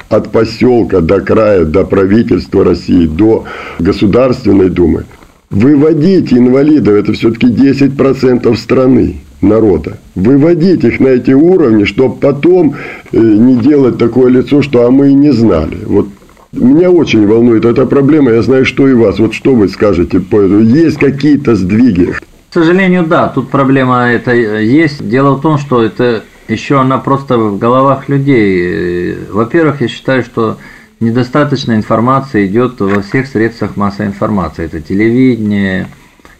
от 0.07 0.31
поселка 0.31 1.01
до 1.01 1.19
края, 1.19 1.65
до 1.65 1.83
правительства 1.83 2.63
России, 2.63 3.07
до 3.07 3.45
Государственной 3.79 4.69
Думы, 4.69 5.05
выводить 5.49 6.31
инвалидов, 6.31 6.93
это 6.93 7.13
все-таки 7.13 7.47
10% 7.47 8.55
страны 8.55 9.15
народа. 9.41 9.97
Выводить 10.15 10.83
их 10.83 10.99
на 10.99 11.07
эти 11.07 11.31
уровни, 11.31 11.85
чтобы 11.85 12.15
потом 12.15 12.75
э, 13.11 13.17
не 13.17 13.55
делать 13.55 13.97
такое 13.97 14.29
лицо, 14.29 14.61
что 14.61 14.85
а 14.85 14.91
мы 14.91 15.09
и 15.09 15.13
не 15.13 15.31
знали. 15.31 15.77
Вот 15.85 16.07
меня 16.51 16.91
очень 16.91 17.25
волнует 17.25 17.65
эта 17.65 17.85
проблема. 17.85 18.31
Я 18.31 18.41
знаю, 18.41 18.65
что 18.65 18.87
и 18.87 18.93
вас. 18.93 19.19
Вот 19.19 19.33
что 19.33 19.55
вы 19.55 19.69
скажете 19.69 20.19
по 20.19 20.41
этому? 20.41 20.61
Есть 20.61 20.97
какие-то 20.97 21.55
сдвиги? 21.55 22.13
К 22.49 22.53
сожалению, 22.53 23.05
да, 23.05 23.29
тут 23.29 23.49
проблема 23.49 24.11
это 24.11 24.33
есть. 24.33 25.07
Дело 25.07 25.35
в 25.35 25.41
том, 25.41 25.57
что 25.57 25.81
это 25.81 26.23
еще 26.49 26.79
она 26.79 26.97
просто 26.97 27.37
в 27.37 27.57
головах 27.57 28.09
людей. 28.09 29.15
Во-первых, 29.31 29.79
я 29.79 29.87
считаю, 29.87 30.23
что 30.23 30.57
недостаточно 30.99 31.73
информации 31.73 32.45
идет 32.47 32.81
во 32.81 33.01
всех 33.01 33.27
средствах 33.27 33.77
массовой 33.77 34.07
информации. 34.07 34.65
Это 34.65 34.81
телевидение, 34.81 35.87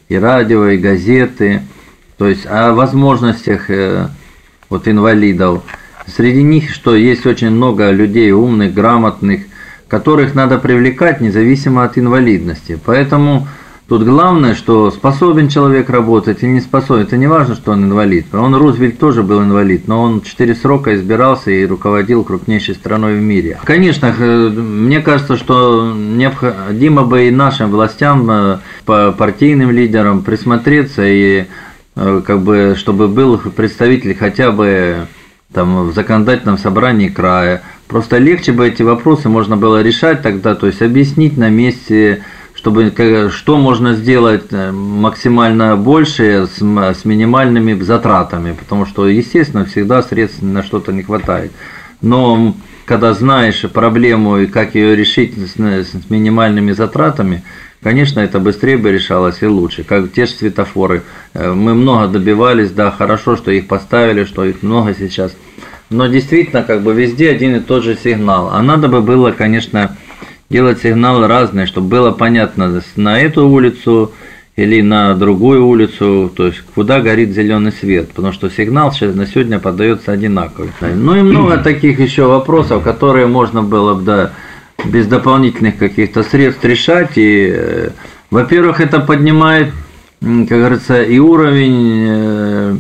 и 0.10 0.16
радио, 0.16 0.68
и 0.68 0.78
газеты– 0.78 1.62
то 2.22 2.28
есть 2.28 2.46
о 2.46 2.74
возможностях 2.74 3.72
э, 3.72 4.06
вот 4.70 4.88
инвалидов. 4.88 5.64
Среди 6.06 6.44
них, 6.44 6.70
что 6.70 6.96
есть 6.96 7.26
очень 7.26 7.50
много 7.50 7.90
людей 7.90 8.32
умных, 8.32 8.76
грамотных, 8.76 9.42
которых 9.88 10.36
надо 10.36 10.60
привлекать 10.60 11.20
независимо 11.20 11.84
от 11.84 11.98
инвалидности. 11.98 12.80
Поэтому 12.86 13.48
тут 13.88 14.04
главное, 14.04 14.54
что 14.54 14.92
способен 14.92 15.50
человек 15.50 15.90
работать 15.90 16.44
или 16.44 16.52
не 16.52 16.60
способен. 16.62 17.02
Это 17.02 17.18
не 17.18 17.26
важно, 17.26 17.56
что 17.56 17.72
он 17.72 17.86
инвалид. 17.86 18.28
Он 18.36 18.54
Рузвельт 18.54 19.00
тоже 19.00 19.24
был 19.24 19.42
инвалид, 19.42 19.88
но 19.88 20.04
он 20.04 20.22
четыре 20.22 20.54
срока 20.54 20.94
избирался 20.94 21.50
и 21.50 21.66
руководил 21.66 22.24
крупнейшей 22.24 22.76
страной 22.76 23.18
в 23.18 23.22
мире. 23.24 23.58
Конечно, 23.64 24.14
мне 24.14 25.00
кажется, 25.00 25.38
что 25.38 25.92
необходимо 25.92 27.04
бы 27.04 27.30
и 27.30 27.32
нашим 27.32 27.72
властям, 27.72 28.30
э, 28.30 28.58
по 28.86 29.12
партийным 29.12 29.72
лидерам 29.72 30.22
присмотреться 30.22 31.02
и 31.04 31.46
Э, 31.46 31.46
как 31.96 32.42
бы, 32.42 32.76
чтобы 32.78 33.08
был 33.08 33.38
представитель 33.38 34.16
хотя 34.16 34.52
бы 34.52 35.08
там 35.54 35.90
в 35.90 35.94
законодательном 35.94 36.58
собрании 36.58 37.10
края. 37.10 37.62
Просто 37.88 38.18
легче 38.18 38.54
бы 38.54 38.68
эти 38.68 38.84
вопросы 38.84 39.28
можно 39.28 39.58
было 39.58 39.82
решать 39.82 40.22
тогда, 40.22 40.56
то 40.56 40.68
есть 40.68 40.82
объяснить 40.82 41.38
на 41.38 41.50
месте, 41.50 42.24
чтобы 42.54 42.94
что 43.32 43.58
можно 43.58 43.94
сделать 43.94 44.46
э, 44.52 44.72
максимально 44.72 45.76
больше 45.76 46.48
с, 46.48 46.62
с 46.62 47.06
минимальными 47.06 47.80
затратами, 47.82 48.54
потому 48.54 48.86
что, 48.86 49.08
естественно, 49.08 49.66
всегда 49.66 50.02
средств 50.04 50.42
на 50.42 50.64
что-то 50.64 50.94
не 50.94 51.04
хватает. 51.04 51.52
Но 52.02 52.56
когда 52.86 53.14
знаешь 53.14 53.66
проблему 53.72 54.38
и 54.38 54.48
как 54.48 54.76
ее 54.76 54.96
решить 54.96 55.38
с, 55.38 55.60
с 55.60 56.10
минимальными 56.10 56.72
затратами, 56.72 57.44
Конечно, 57.84 58.20
это 58.20 58.40
быстрее 58.40 58.78
бы 58.78 58.92
решалось 58.92 59.42
и 59.42 59.48
лучше, 59.48 59.84
как 59.84 60.12
те 60.12 60.28
же 60.28 60.34
светофоры. 60.34 61.02
Э, 61.34 61.52
мы 61.52 61.74
много 61.74 62.08
добивались, 62.08 62.72
да, 62.72 62.92
хорошо, 62.92 63.36
что 63.36 63.50
их 63.52 63.68
поставили, 63.68 64.24
что 64.24 64.46
их 64.46 64.62
много 64.62 64.94
сейчас. 64.94 65.36
Но 65.90 66.06
действительно, 66.08 66.62
как 66.62 66.84
бы 66.84 66.94
везде 66.94 67.32
один 67.32 67.56
и 67.56 67.60
тот 67.60 67.84
же 67.84 67.98
сигнал. 68.02 68.50
А 68.52 68.62
надо 68.62 68.88
бы 68.88 69.02
было, 69.02 69.32
конечно, 69.32 69.98
делать 70.50 70.82
сигналы 70.82 71.28
разные, 71.28 71.66
чтобы 71.66 71.88
было 71.88 72.12
понятно, 72.12 72.82
на 72.96 73.20
эту 73.20 73.48
улицу 73.48 74.12
или 74.56 74.82
на 74.82 75.16
другую 75.16 75.66
улицу, 75.66 76.32
то 76.36 76.48
есть 76.48 76.62
куда 76.76 77.00
горит 77.00 77.32
зеленый 77.32 77.72
свет, 77.72 78.10
потому 78.10 78.34
что 78.34 78.50
сигнал 78.50 78.92
сейчас 78.92 79.16
на 79.16 79.26
сегодня 79.26 79.60
подается 79.60 80.12
одинаковый. 80.12 80.70
Ну 80.82 81.16
и 81.16 81.22
много 81.22 81.58
таких 81.64 82.00
еще 82.00 82.26
вопросов, 82.26 82.84
которые 82.84 83.28
можно 83.28 83.64
было 83.64 83.96
бы, 83.96 84.04
да, 84.04 84.32
без 84.86 85.08
дополнительных 85.08 85.78
каких-то 85.78 86.24
средств 86.24 86.64
решать. 86.64 87.12
И, 87.16 87.52
э, 87.54 87.90
во-первых, 88.30 88.80
это 88.80 89.00
поднимает, 89.00 89.74
как 90.22 90.48
говорится, 90.48 91.02
и 91.02 91.20
уровень 91.20 92.06
э, 92.08 92.78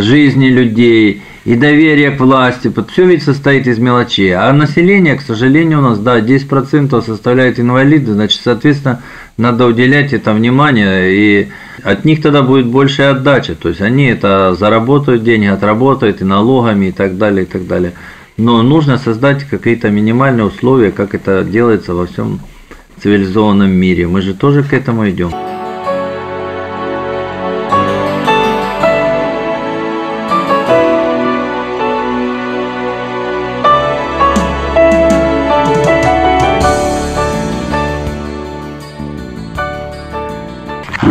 жизни 0.00 0.46
людей, 0.46 1.22
и 1.44 1.56
доверие 1.56 2.10
к 2.10 2.20
власти. 2.20 2.72
Все 2.90 3.04
ведь 3.04 3.22
состоит 3.22 3.66
из 3.66 3.78
мелочей. 3.78 4.34
А 4.34 4.52
население, 4.52 5.16
к 5.16 5.20
сожалению, 5.20 5.80
у 5.80 5.82
нас, 5.82 5.98
да, 5.98 6.20
10% 6.20 7.04
составляет 7.04 7.60
инвалиды, 7.60 8.12
значит, 8.12 8.40
соответственно, 8.42 9.02
надо 9.36 9.66
уделять 9.66 10.12
это 10.12 10.32
внимание, 10.32 11.12
и 11.12 11.48
от 11.82 12.04
них 12.04 12.22
тогда 12.22 12.42
будет 12.42 12.66
больше 12.66 13.02
отдача. 13.02 13.54
То 13.54 13.68
есть 13.68 13.82
они 13.82 14.06
это 14.06 14.54
заработают 14.58 15.22
деньги, 15.22 15.46
отработают 15.46 16.22
и 16.22 16.24
налогами, 16.24 16.86
и 16.86 16.92
так 16.92 17.18
далее, 17.18 17.42
и 17.44 17.46
так 17.46 17.66
далее 17.66 17.92
но 18.36 18.62
нужно 18.62 18.98
создать 18.98 19.44
какие-то 19.44 19.90
минимальные 19.90 20.46
условия, 20.46 20.90
как 20.90 21.14
это 21.14 21.44
делается 21.44 21.94
во 21.94 22.06
всем 22.06 22.40
цивилизованном 23.00 23.70
мире. 23.70 24.06
Мы 24.06 24.22
же 24.22 24.34
тоже 24.34 24.62
к 24.62 24.72
этому 24.72 25.08
идем. 25.08 25.30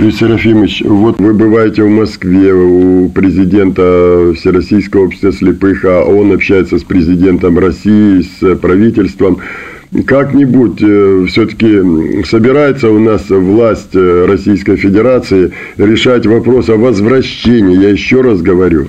Юрий 0.04 0.16
Серафимович, 0.18 0.84
вот 0.86 1.22
вы 1.22 1.34
бываете 1.34 1.84
в 1.84 1.88
Москве 1.88 2.54
у 2.54 3.08
президента 3.08 4.34
Всероссийского 4.36 5.06
общества 5.06 5.32
слепых, 5.32 5.86
а 5.86 6.04
он 6.04 6.34
общается 6.34 6.78
с 6.78 6.84
президентом 6.84 7.58
России, 7.58 8.22
с 8.22 8.56
правительством. 8.58 9.38
Как-нибудь 10.06 10.82
э, 10.82 11.26
все-таки 11.30 12.26
собирается 12.26 12.90
у 12.90 13.00
нас 13.00 13.30
власть 13.30 13.96
э, 13.96 14.26
Российской 14.26 14.76
Федерации 14.76 15.54
решать 15.78 16.26
вопрос 16.26 16.68
о 16.68 16.76
возвращении. 16.76 17.82
Я 17.82 17.88
еще 17.88 18.20
раз 18.20 18.42
говорю, 18.42 18.88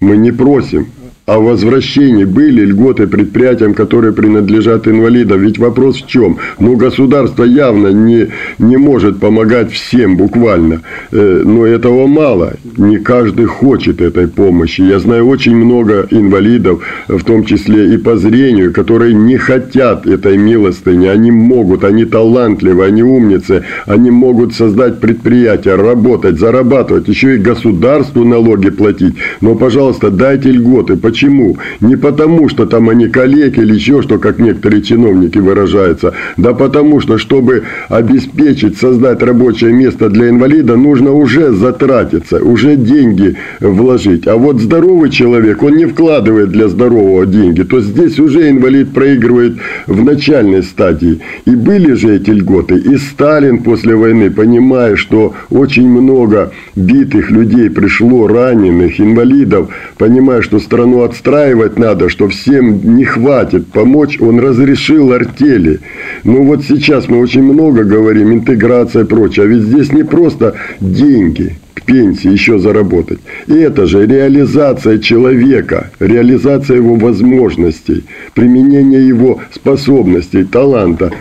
мы 0.00 0.18
не 0.18 0.30
просим, 0.30 0.88
о 1.30 1.38
возвращении 1.38 2.24
были 2.24 2.64
льготы 2.64 3.06
предприятиям, 3.06 3.74
которые 3.74 4.12
принадлежат 4.12 4.88
инвалидам. 4.88 5.40
Ведь 5.40 5.58
вопрос 5.58 6.02
в 6.02 6.06
чем? 6.08 6.38
Ну, 6.58 6.76
государство 6.76 7.44
явно 7.44 7.88
не, 7.88 8.26
не 8.58 8.76
может 8.76 9.20
помогать 9.20 9.70
всем 9.70 10.16
буквально. 10.16 10.80
Э, 11.12 11.42
но 11.44 11.64
этого 11.64 12.08
мало. 12.08 12.54
Не 12.76 12.98
каждый 12.98 13.44
хочет 13.44 14.00
этой 14.00 14.26
помощи. 14.26 14.80
Я 14.80 14.98
знаю 14.98 15.28
очень 15.28 15.54
много 15.54 16.08
инвалидов, 16.10 16.82
в 17.06 17.22
том 17.22 17.44
числе 17.44 17.94
и 17.94 17.96
по 17.96 18.16
зрению, 18.16 18.72
которые 18.72 19.14
не 19.14 19.36
хотят 19.36 20.08
этой 20.08 20.36
милостыни. 20.36 21.06
Они 21.06 21.30
могут, 21.30 21.84
они 21.84 22.06
талантливы, 22.06 22.84
они 22.84 23.04
умницы. 23.04 23.62
Они 23.86 24.10
могут 24.10 24.54
создать 24.54 24.98
предприятие, 24.98 25.76
работать, 25.76 26.40
зарабатывать, 26.40 27.06
еще 27.06 27.36
и 27.36 27.38
государству 27.38 28.24
налоги 28.24 28.70
платить. 28.70 29.14
Но, 29.40 29.54
пожалуйста, 29.54 30.10
дайте 30.10 30.50
льготы. 30.50 30.96
Почему? 30.96 31.19
Почему? 31.20 31.58
Не 31.82 31.96
потому, 31.96 32.48
что 32.48 32.64
там 32.64 32.88
они 32.88 33.08
коллеги 33.08 33.60
или 33.60 33.74
еще 33.74 34.00
что, 34.00 34.16
как 34.16 34.38
некоторые 34.38 34.80
чиновники 34.80 35.36
выражаются, 35.36 36.14
да 36.38 36.54
потому 36.54 37.00
что, 37.00 37.18
чтобы 37.18 37.64
обеспечить, 37.90 38.78
создать 38.78 39.22
рабочее 39.22 39.70
место 39.74 40.08
для 40.08 40.30
инвалида, 40.30 40.76
нужно 40.76 41.12
уже 41.12 41.52
затратиться, 41.52 42.42
уже 42.42 42.76
деньги 42.76 43.36
вложить. 43.60 44.26
А 44.26 44.36
вот 44.36 44.60
здоровый 44.60 45.10
человек, 45.10 45.62
он 45.62 45.76
не 45.76 45.84
вкладывает 45.84 46.52
для 46.52 46.68
здорового 46.68 47.26
деньги, 47.26 47.64
то 47.64 47.82
здесь 47.82 48.18
уже 48.18 48.48
инвалид 48.48 48.94
проигрывает 48.94 49.58
в 49.86 50.02
начальной 50.02 50.62
стадии. 50.62 51.20
И 51.44 51.50
были 51.50 51.92
же 51.92 52.16
эти 52.16 52.30
льготы. 52.30 52.76
И 52.76 52.96
Сталин 52.96 53.58
после 53.58 53.94
войны, 53.94 54.30
понимая, 54.30 54.96
что 54.96 55.34
очень 55.50 55.86
много 55.86 56.52
битых 56.74 57.30
людей 57.30 57.68
пришло, 57.68 58.26
раненых, 58.26 58.98
инвалидов, 58.98 59.68
понимая, 59.98 60.40
что 60.40 60.58
страну 60.70 61.09
отстраивать 61.10 61.78
надо, 61.78 62.08
что 62.08 62.28
всем 62.28 62.96
не 62.96 63.04
хватит 63.04 63.66
помочь, 63.66 64.20
он 64.20 64.38
разрешил 64.38 65.12
артели. 65.12 65.80
Ну 66.24 66.44
вот 66.44 66.64
сейчас 66.64 67.08
мы 67.08 67.18
очень 67.18 67.42
много 67.42 67.84
говорим, 67.84 68.32
интеграция 68.32 69.02
и 69.02 69.06
прочее, 69.06 69.44
а 69.44 69.48
ведь 69.48 69.62
здесь 69.62 69.92
не 69.92 70.04
просто 70.04 70.54
деньги 70.80 71.56
к 71.74 71.82
пенсии 71.82 72.30
еще 72.30 72.58
заработать. 72.58 73.18
И 73.46 73.54
это 73.54 73.86
же 73.86 74.06
реализация 74.06 74.98
человека, 74.98 75.90
реализация 75.98 76.76
его 76.76 76.94
возможностей, 76.94 78.04
применение 78.34 79.06
его 79.06 79.40
способностей, 79.52 80.44
таланта 80.44 81.12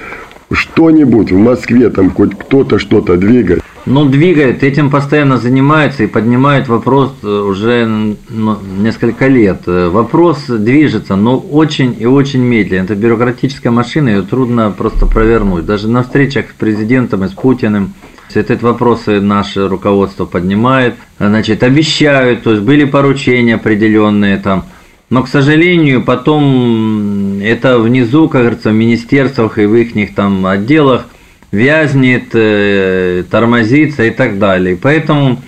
что-нибудь 0.51 1.31
в 1.31 1.37
Москве 1.37 1.89
там 1.89 2.09
хоть 2.09 2.35
кто-то 2.37 2.79
что-то 2.79 3.17
двигает? 3.17 3.61
Ну, 3.85 4.05
двигает, 4.05 4.63
этим 4.63 4.89
постоянно 4.89 5.37
занимается 5.37 6.03
и 6.03 6.07
поднимает 6.07 6.67
вопрос 6.67 7.13
э, 7.23 7.27
уже 7.27 8.15
ну, 8.29 8.57
несколько 8.77 9.27
лет. 9.27 9.61
Э, 9.67 9.89
вопрос 9.89 10.45
движется, 10.47 11.15
но 11.15 11.37
очень 11.37 11.95
и 11.97 12.05
очень 12.05 12.41
медленно. 12.41 12.83
Это 12.83 12.95
бюрократическая 12.95 13.71
машина, 13.71 14.09
ее 14.09 14.21
трудно 14.21 14.71
просто 14.75 15.05
провернуть. 15.05 15.65
Даже 15.65 15.87
на 15.87 16.03
встречах 16.03 16.51
с 16.51 16.53
президентом 16.53 17.23
и 17.23 17.29
с 17.29 17.31
Путиным 17.31 17.93
этот 18.35 18.61
вопрос 18.61 19.03
наше 19.07 19.67
руководство 19.67 20.25
поднимает, 20.25 20.95
значит, 21.17 21.63
обещают, 21.63 22.43
то 22.43 22.51
есть 22.51 22.61
были 22.61 22.83
поручения 22.83 23.55
определенные 23.55 24.37
там, 24.37 24.65
но, 25.09 25.23
к 25.23 25.27
сожалению, 25.27 26.03
потом 26.03 27.39
это 27.41 27.79
внизу, 27.79 28.29
как 28.29 28.41
говорится, 28.41 28.69
в 28.69 28.73
министерствах 28.73 29.57
и 29.57 29.65
в 29.65 29.73
их 29.73 30.13
там 30.13 30.45
отделах 30.45 31.05
вязнет, 31.51 32.29
э, 32.33 33.23
тормозится 33.29 34.03
и 34.03 34.11
так 34.11 34.39
далее. 34.39 34.77
Поэтому 34.81 35.41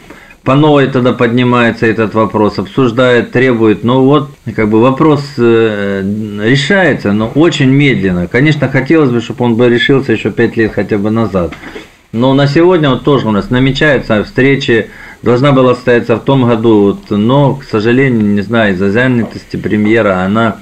по 0.44 0.56
новой 0.56 0.88
тогда 0.88 1.14
поднимается 1.14 1.86
этот 1.86 2.14
вопрос, 2.16 2.58
обсуждает, 2.58 3.32
требует. 3.32 3.84
Ну 3.84 4.04
вот, 4.04 4.30
как 4.56 4.70
бы 4.70 4.82
вопрос 4.82 5.24
э, 5.38 6.02
решается, 6.44 7.12
но 7.14 7.28
очень 7.36 7.70
медленно. 7.70 8.28
Конечно, 8.28 8.68
хотелось 8.70 9.12
бы, 9.12 9.22
чтобы 9.22 9.46
он 9.46 9.56
бы 9.56 9.70
решился 9.70 10.12
еще 10.12 10.32
пять 10.32 10.58
лет 10.58 10.74
хотя 10.74 10.98
бы 10.98 11.12
назад. 11.12 11.54
Но 12.12 12.34
на 12.34 12.48
сегодня 12.48 12.90
вот 12.90 13.04
тоже 13.04 13.28
у 13.28 13.32
нас 13.32 13.50
намечаются 13.50 14.24
встречи 14.24 14.90
должна 15.22 15.52
была 15.52 15.76
состояться 15.76 16.16
в 16.16 16.24
том 16.24 16.48
году, 16.48 16.82
вот, 16.82 17.10
но, 17.10 17.56
к 17.56 17.64
сожалению, 17.64 18.26
не 18.26 18.42
знаю, 18.42 18.74
из-за 18.74 18.92
занятости 18.92 19.58
премьера 19.58 20.22
она 20.24 20.58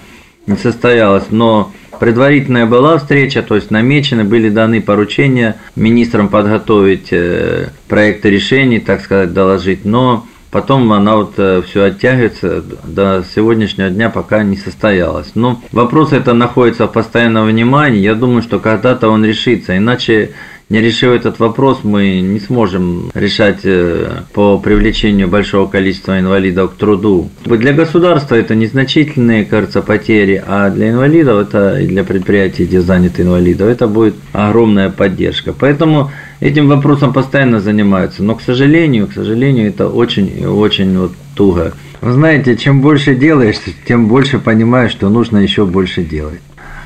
не 0.47 0.57
состоялась. 0.57 1.25
Но 1.29 1.71
предварительная 1.99 2.65
была 2.65 2.97
встреча, 2.97 3.41
то 3.41 3.55
есть 3.55 3.71
намечены, 3.71 4.23
были 4.23 4.49
даны 4.49 4.81
поручения 4.81 5.57
министрам 5.75 6.29
подготовить 6.29 7.09
э, 7.11 7.69
проекты 7.87 8.29
решений, 8.29 8.79
так 8.79 9.01
сказать, 9.01 9.33
доложить, 9.33 9.85
но 9.85 10.25
потом 10.51 10.91
она 10.93 11.17
вот 11.17 11.33
э, 11.37 11.61
все 11.67 11.83
оттягивается 11.85 12.63
до 12.83 13.23
сегодняшнего 13.35 13.89
дня, 13.89 14.09
пока 14.09 14.43
не 14.43 14.57
состоялась. 14.57 15.31
Но 15.35 15.61
вопрос 15.71 16.13
это 16.13 16.33
находится 16.33 16.87
в 16.87 16.91
постоянном 16.91 17.47
внимании, 17.47 17.99
я 17.99 18.15
думаю, 18.15 18.41
что 18.41 18.59
когда-то 18.59 19.09
он 19.09 19.25
решится, 19.25 19.77
иначе 19.77 20.31
не 20.69 20.81
решив 20.81 21.11
этот 21.11 21.39
вопрос, 21.39 21.79
мы 21.83 22.21
не 22.21 22.39
сможем 22.39 23.09
решать 23.15 23.61
э, 23.63 24.21
по 24.33 24.59
привлечению 24.59 25.27
большого 25.27 25.67
количества 25.67 26.19
инвалидов 26.19 26.71
к 26.71 26.77
труду. 26.77 27.29
Для 27.45 27.73
государства 27.73 28.35
это 28.35 28.53
незначительные, 28.53 29.45
кажется, 29.45 29.81
потери, 29.81 30.41
а 30.45 30.69
для 30.69 30.91
инвалидов 30.91 31.47
это 31.47 31.79
и 31.79 31.87
для 31.87 32.03
предприятий, 32.03 32.65
где 32.65 32.81
заняты 32.81 33.23
инвалидов, 33.23 33.67
это 33.67 33.87
будет 33.87 34.13
огромная 34.31 34.91
поддержка. 34.91 35.53
Поэтому 35.53 36.11
этим 36.39 36.67
вопросом 36.67 37.13
постоянно 37.13 37.59
занимаются. 37.59 38.23
Но, 38.23 38.35
к 38.35 38.41
сожалению, 38.41 39.07
к 39.07 39.13
сожалению, 39.13 39.69
это 39.69 39.89
очень 39.89 40.31
и 40.39 40.45
очень 40.45 40.95
вот 40.99 41.13
туго. 41.33 41.73
Вы 42.01 42.13
знаете, 42.13 42.55
чем 42.55 42.81
больше 42.81 43.15
делаешь, 43.15 43.57
тем 43.87 44.07
больше 44.07 44.37
понимаешь, 44.37 44.91
что 44.91 45.09
нужно 45.09 45.39
еще 45.39 45.65
больше 45.65 46.03
делать 46.03 46.41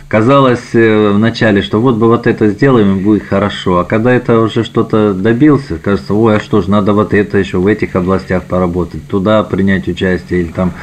казалось 0.08 0.74
э, 0.74 1.12
вначале, 1.12 1.62
что 1.62 1.80
вот 1.80 1.96
бы 1.96 2.08
вот 2.08 2.28
это 2.28 2.50
сделаем, 2.50 2.98
и 2.98 3.02
будет 3.02 3.24
хорошо. 3.24 3.80
А 3.80 3.84
когда 3.86 4.14
это 4.14 4.40
уже 4.40 4.64
что-то 4.64 5.14
добился, 5.14 5.78
кажется, 5.78 6.14
ой, 6.14 6.38
а 6.38 6.40
что 6.40 6.62
ж, 6.62 6.68
надо 6.68 6.94
вот 6.94 7.14
это 7.14 7.38
еще 7.38 7.58
в 7.58 7.68
этих 7.68 7.96
областях 7.96 8.44
поработать, 8.44 9.08
туда 9.08 9.44
принять 9.44 9.88
участие 9.88 10.42
или 10.42 10.52
там 10.52 10.74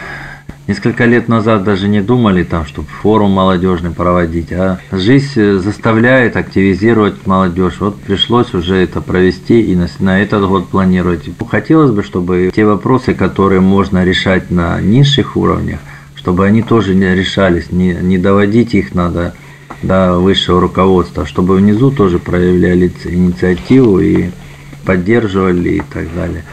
Несколько 0.70 1.04
лет 1.04 1.26
назад 1.26 1.64
даже 1.64 1.88
не 1.88 2.00
думали 2.00 2.44
там, 2.44 2.64
чтобы 2.64 2.87
форум 2.87 3.33
молодежный 3.33 3.90
проводить, 3.90 4.52
а 4.52 4.78
жизнь 4.92 5.59
заставляет 5.59 6.37
активизировать 6.37 7.26
молодежь. 7.26 7.80
Вот 7.80 7.96
пришлось 8.00 8.54
уже 8.54 8.76
это 8.76 9.00
провести 9.00 9.61
и 9.62 9.74
на, 9.74 9.88
на 9.98 10.22
этот 10.22 10.46
год 10.46 10.68
планировать. 10.68 11.28
Хотелось 11.50 11.90
бы, 11.90 12.04
чтобы 12.04 12.52
те 12.54 12.64
вопросы, 12.64 13.14
которые 13.14 13.61
можно 13.61 14.04
решать 14.04 14.52
на 14.52 14.80
низших 14.80 15.37
уровнях, 15.37 15.80
чтобы 16.20 16.44
они 16.44 16.61
тоже 16.61 16.94
не 16.94 17.14
решались, 17.14 17.72
не, 17.72 17.94
не 17.94 18.18
доводить 18.18 18.74
их 18.74 18.94
надо 18.94 19.33
до 19.83 20.18
высшего 20.18 20.61
руководства, 20.61 21.24
чтобы 21.24 21.56
внизу 21.56 21.90
тоже 21.90 22.18
проявляли 22.18 22.92
инициативу 23.06 24.00
и 24.00 24.28
поддерживали 24.85 25.76
и 25.76 25.80
так 25.80 26.14
далее. 26.14 26.44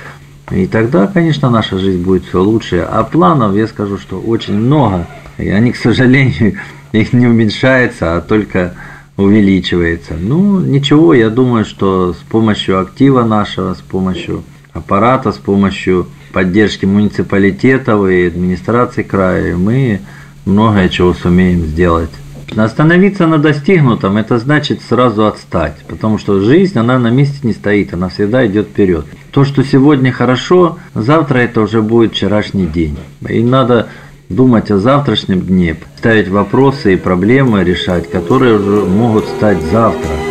И 0.51 0.67
тогда, 0.67 1.07
конечно, 1.07 1.49
наша 1.49 1.77
жизнь 1.77 2.01
будет 2.01 2.23
все 2.23 2.41
лучше. 2.41 2.77
А 2.77 3.03
планов, 3.03 3.57
я 3.57 3.67
скажу, 3.67 3.97
что 3.97 4.21
очень 4.21 4.53
много. 4.53 5.05
И 5.37 5.49
они, 5.49 5.73
к 5.73 5.75
сожалению, 5.75 6.59
их 6.93 7.11
не 7.11 7.27
уменьшается, 7.27 8.15
а 8.15 8.21
только 8.21 8.73
увеличивается. 9.17 10.13
Ну, 10.17 10.61
ничего, 10.61 11.13
я 11.13 11.29
думаю, 11.29 11.65
что 11.65 12.13
с 12.13 12.23
помощью 12.29 12.79
актива 12.79 13.25
нашего, 13.25 13.73
с 13.73 13.81
помощью 13.81 14.43
аппарата, 14.71 15.33
с 15.33 15.37
помощью 15.37 16.07
поддержки 16.31 16.85
муниципалитетов 16.85 18.07
и 18.09 18.27
администрации 18.27 19.03
края 19.03 19.55
мы 19.55 20.01
многое 20.45 20.89
чего 20.89 21.13
сумеем 21.13 21.65
сделать. 21.65 22.09
Остановиться 22.55 23.27
на 23.27 23.37
достигнутом– 23.37 24.17
это 24.17 24.37
значит 24.37 24.81
сразу 24.81 25.27
отстать, 25.27 25.75
потому 25.87 26.17
что 26.17 26.39
жизнь, 26.39 26.79
она 26.79 26.97
на 26.97 27.09
месте 27.09 27.39
не 27.43 27.53
стоит, 27.53 27.93
она 27.93 28.09
всегда 28.09 28.47
идет 28.47 28.67
вперед. 28.67 29.05
То, 29.31 29.43
что 29.43 29.63
сегодня 29.63 30.11
хорошо, 30.11 30.79
завтра 30.95 31.39
это 31.39 31.61
уже 31.61 31.81
будет 31.81 32.13
вчерашний 32.13 32.65
день. 32.65 32.97
И 33.27 33.43
надо 33.43 33.89
думать 34.29 34.71
о 34.71 34.77
завтрашнем 34.77 35.41
дне, 35.41 35.75
ставить 35.97 36.29
вопросы 36.29 36.93
и 36.93 36.97
проблемы 36.97 37.63
решать, 37.63 38.09
которые 38.09 38.55
уже 38.55 38.85
могут 38.85 39.25
стать 39.25 39.61
завтра– 39.61 40.11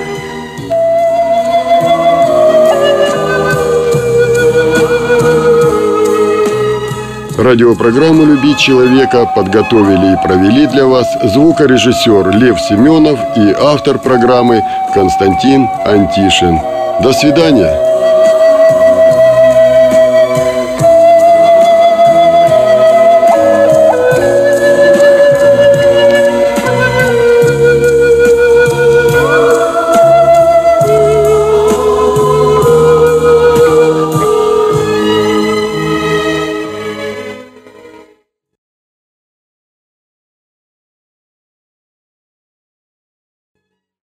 Радиопрограмму 7.38 8.24
«Любить 8.24 8.58
человека» 8.58 9.26
подготовили 9.26 10.14
и 10.14 10.26
провели 10.26 10.66
для 10.68 10.86
вас 10.86 11.06
звукорежиссер 11.22 12.30
Лев 12.30 12.58
Семенов 12.58 13.20
и 13.36 13.54
автор 13.60 13.98
программы 13.98 14.62
Константин 14.94 15.68
Антишин. 15.84 16.58
До 17.02 17.12
свидания! 17.12 17.85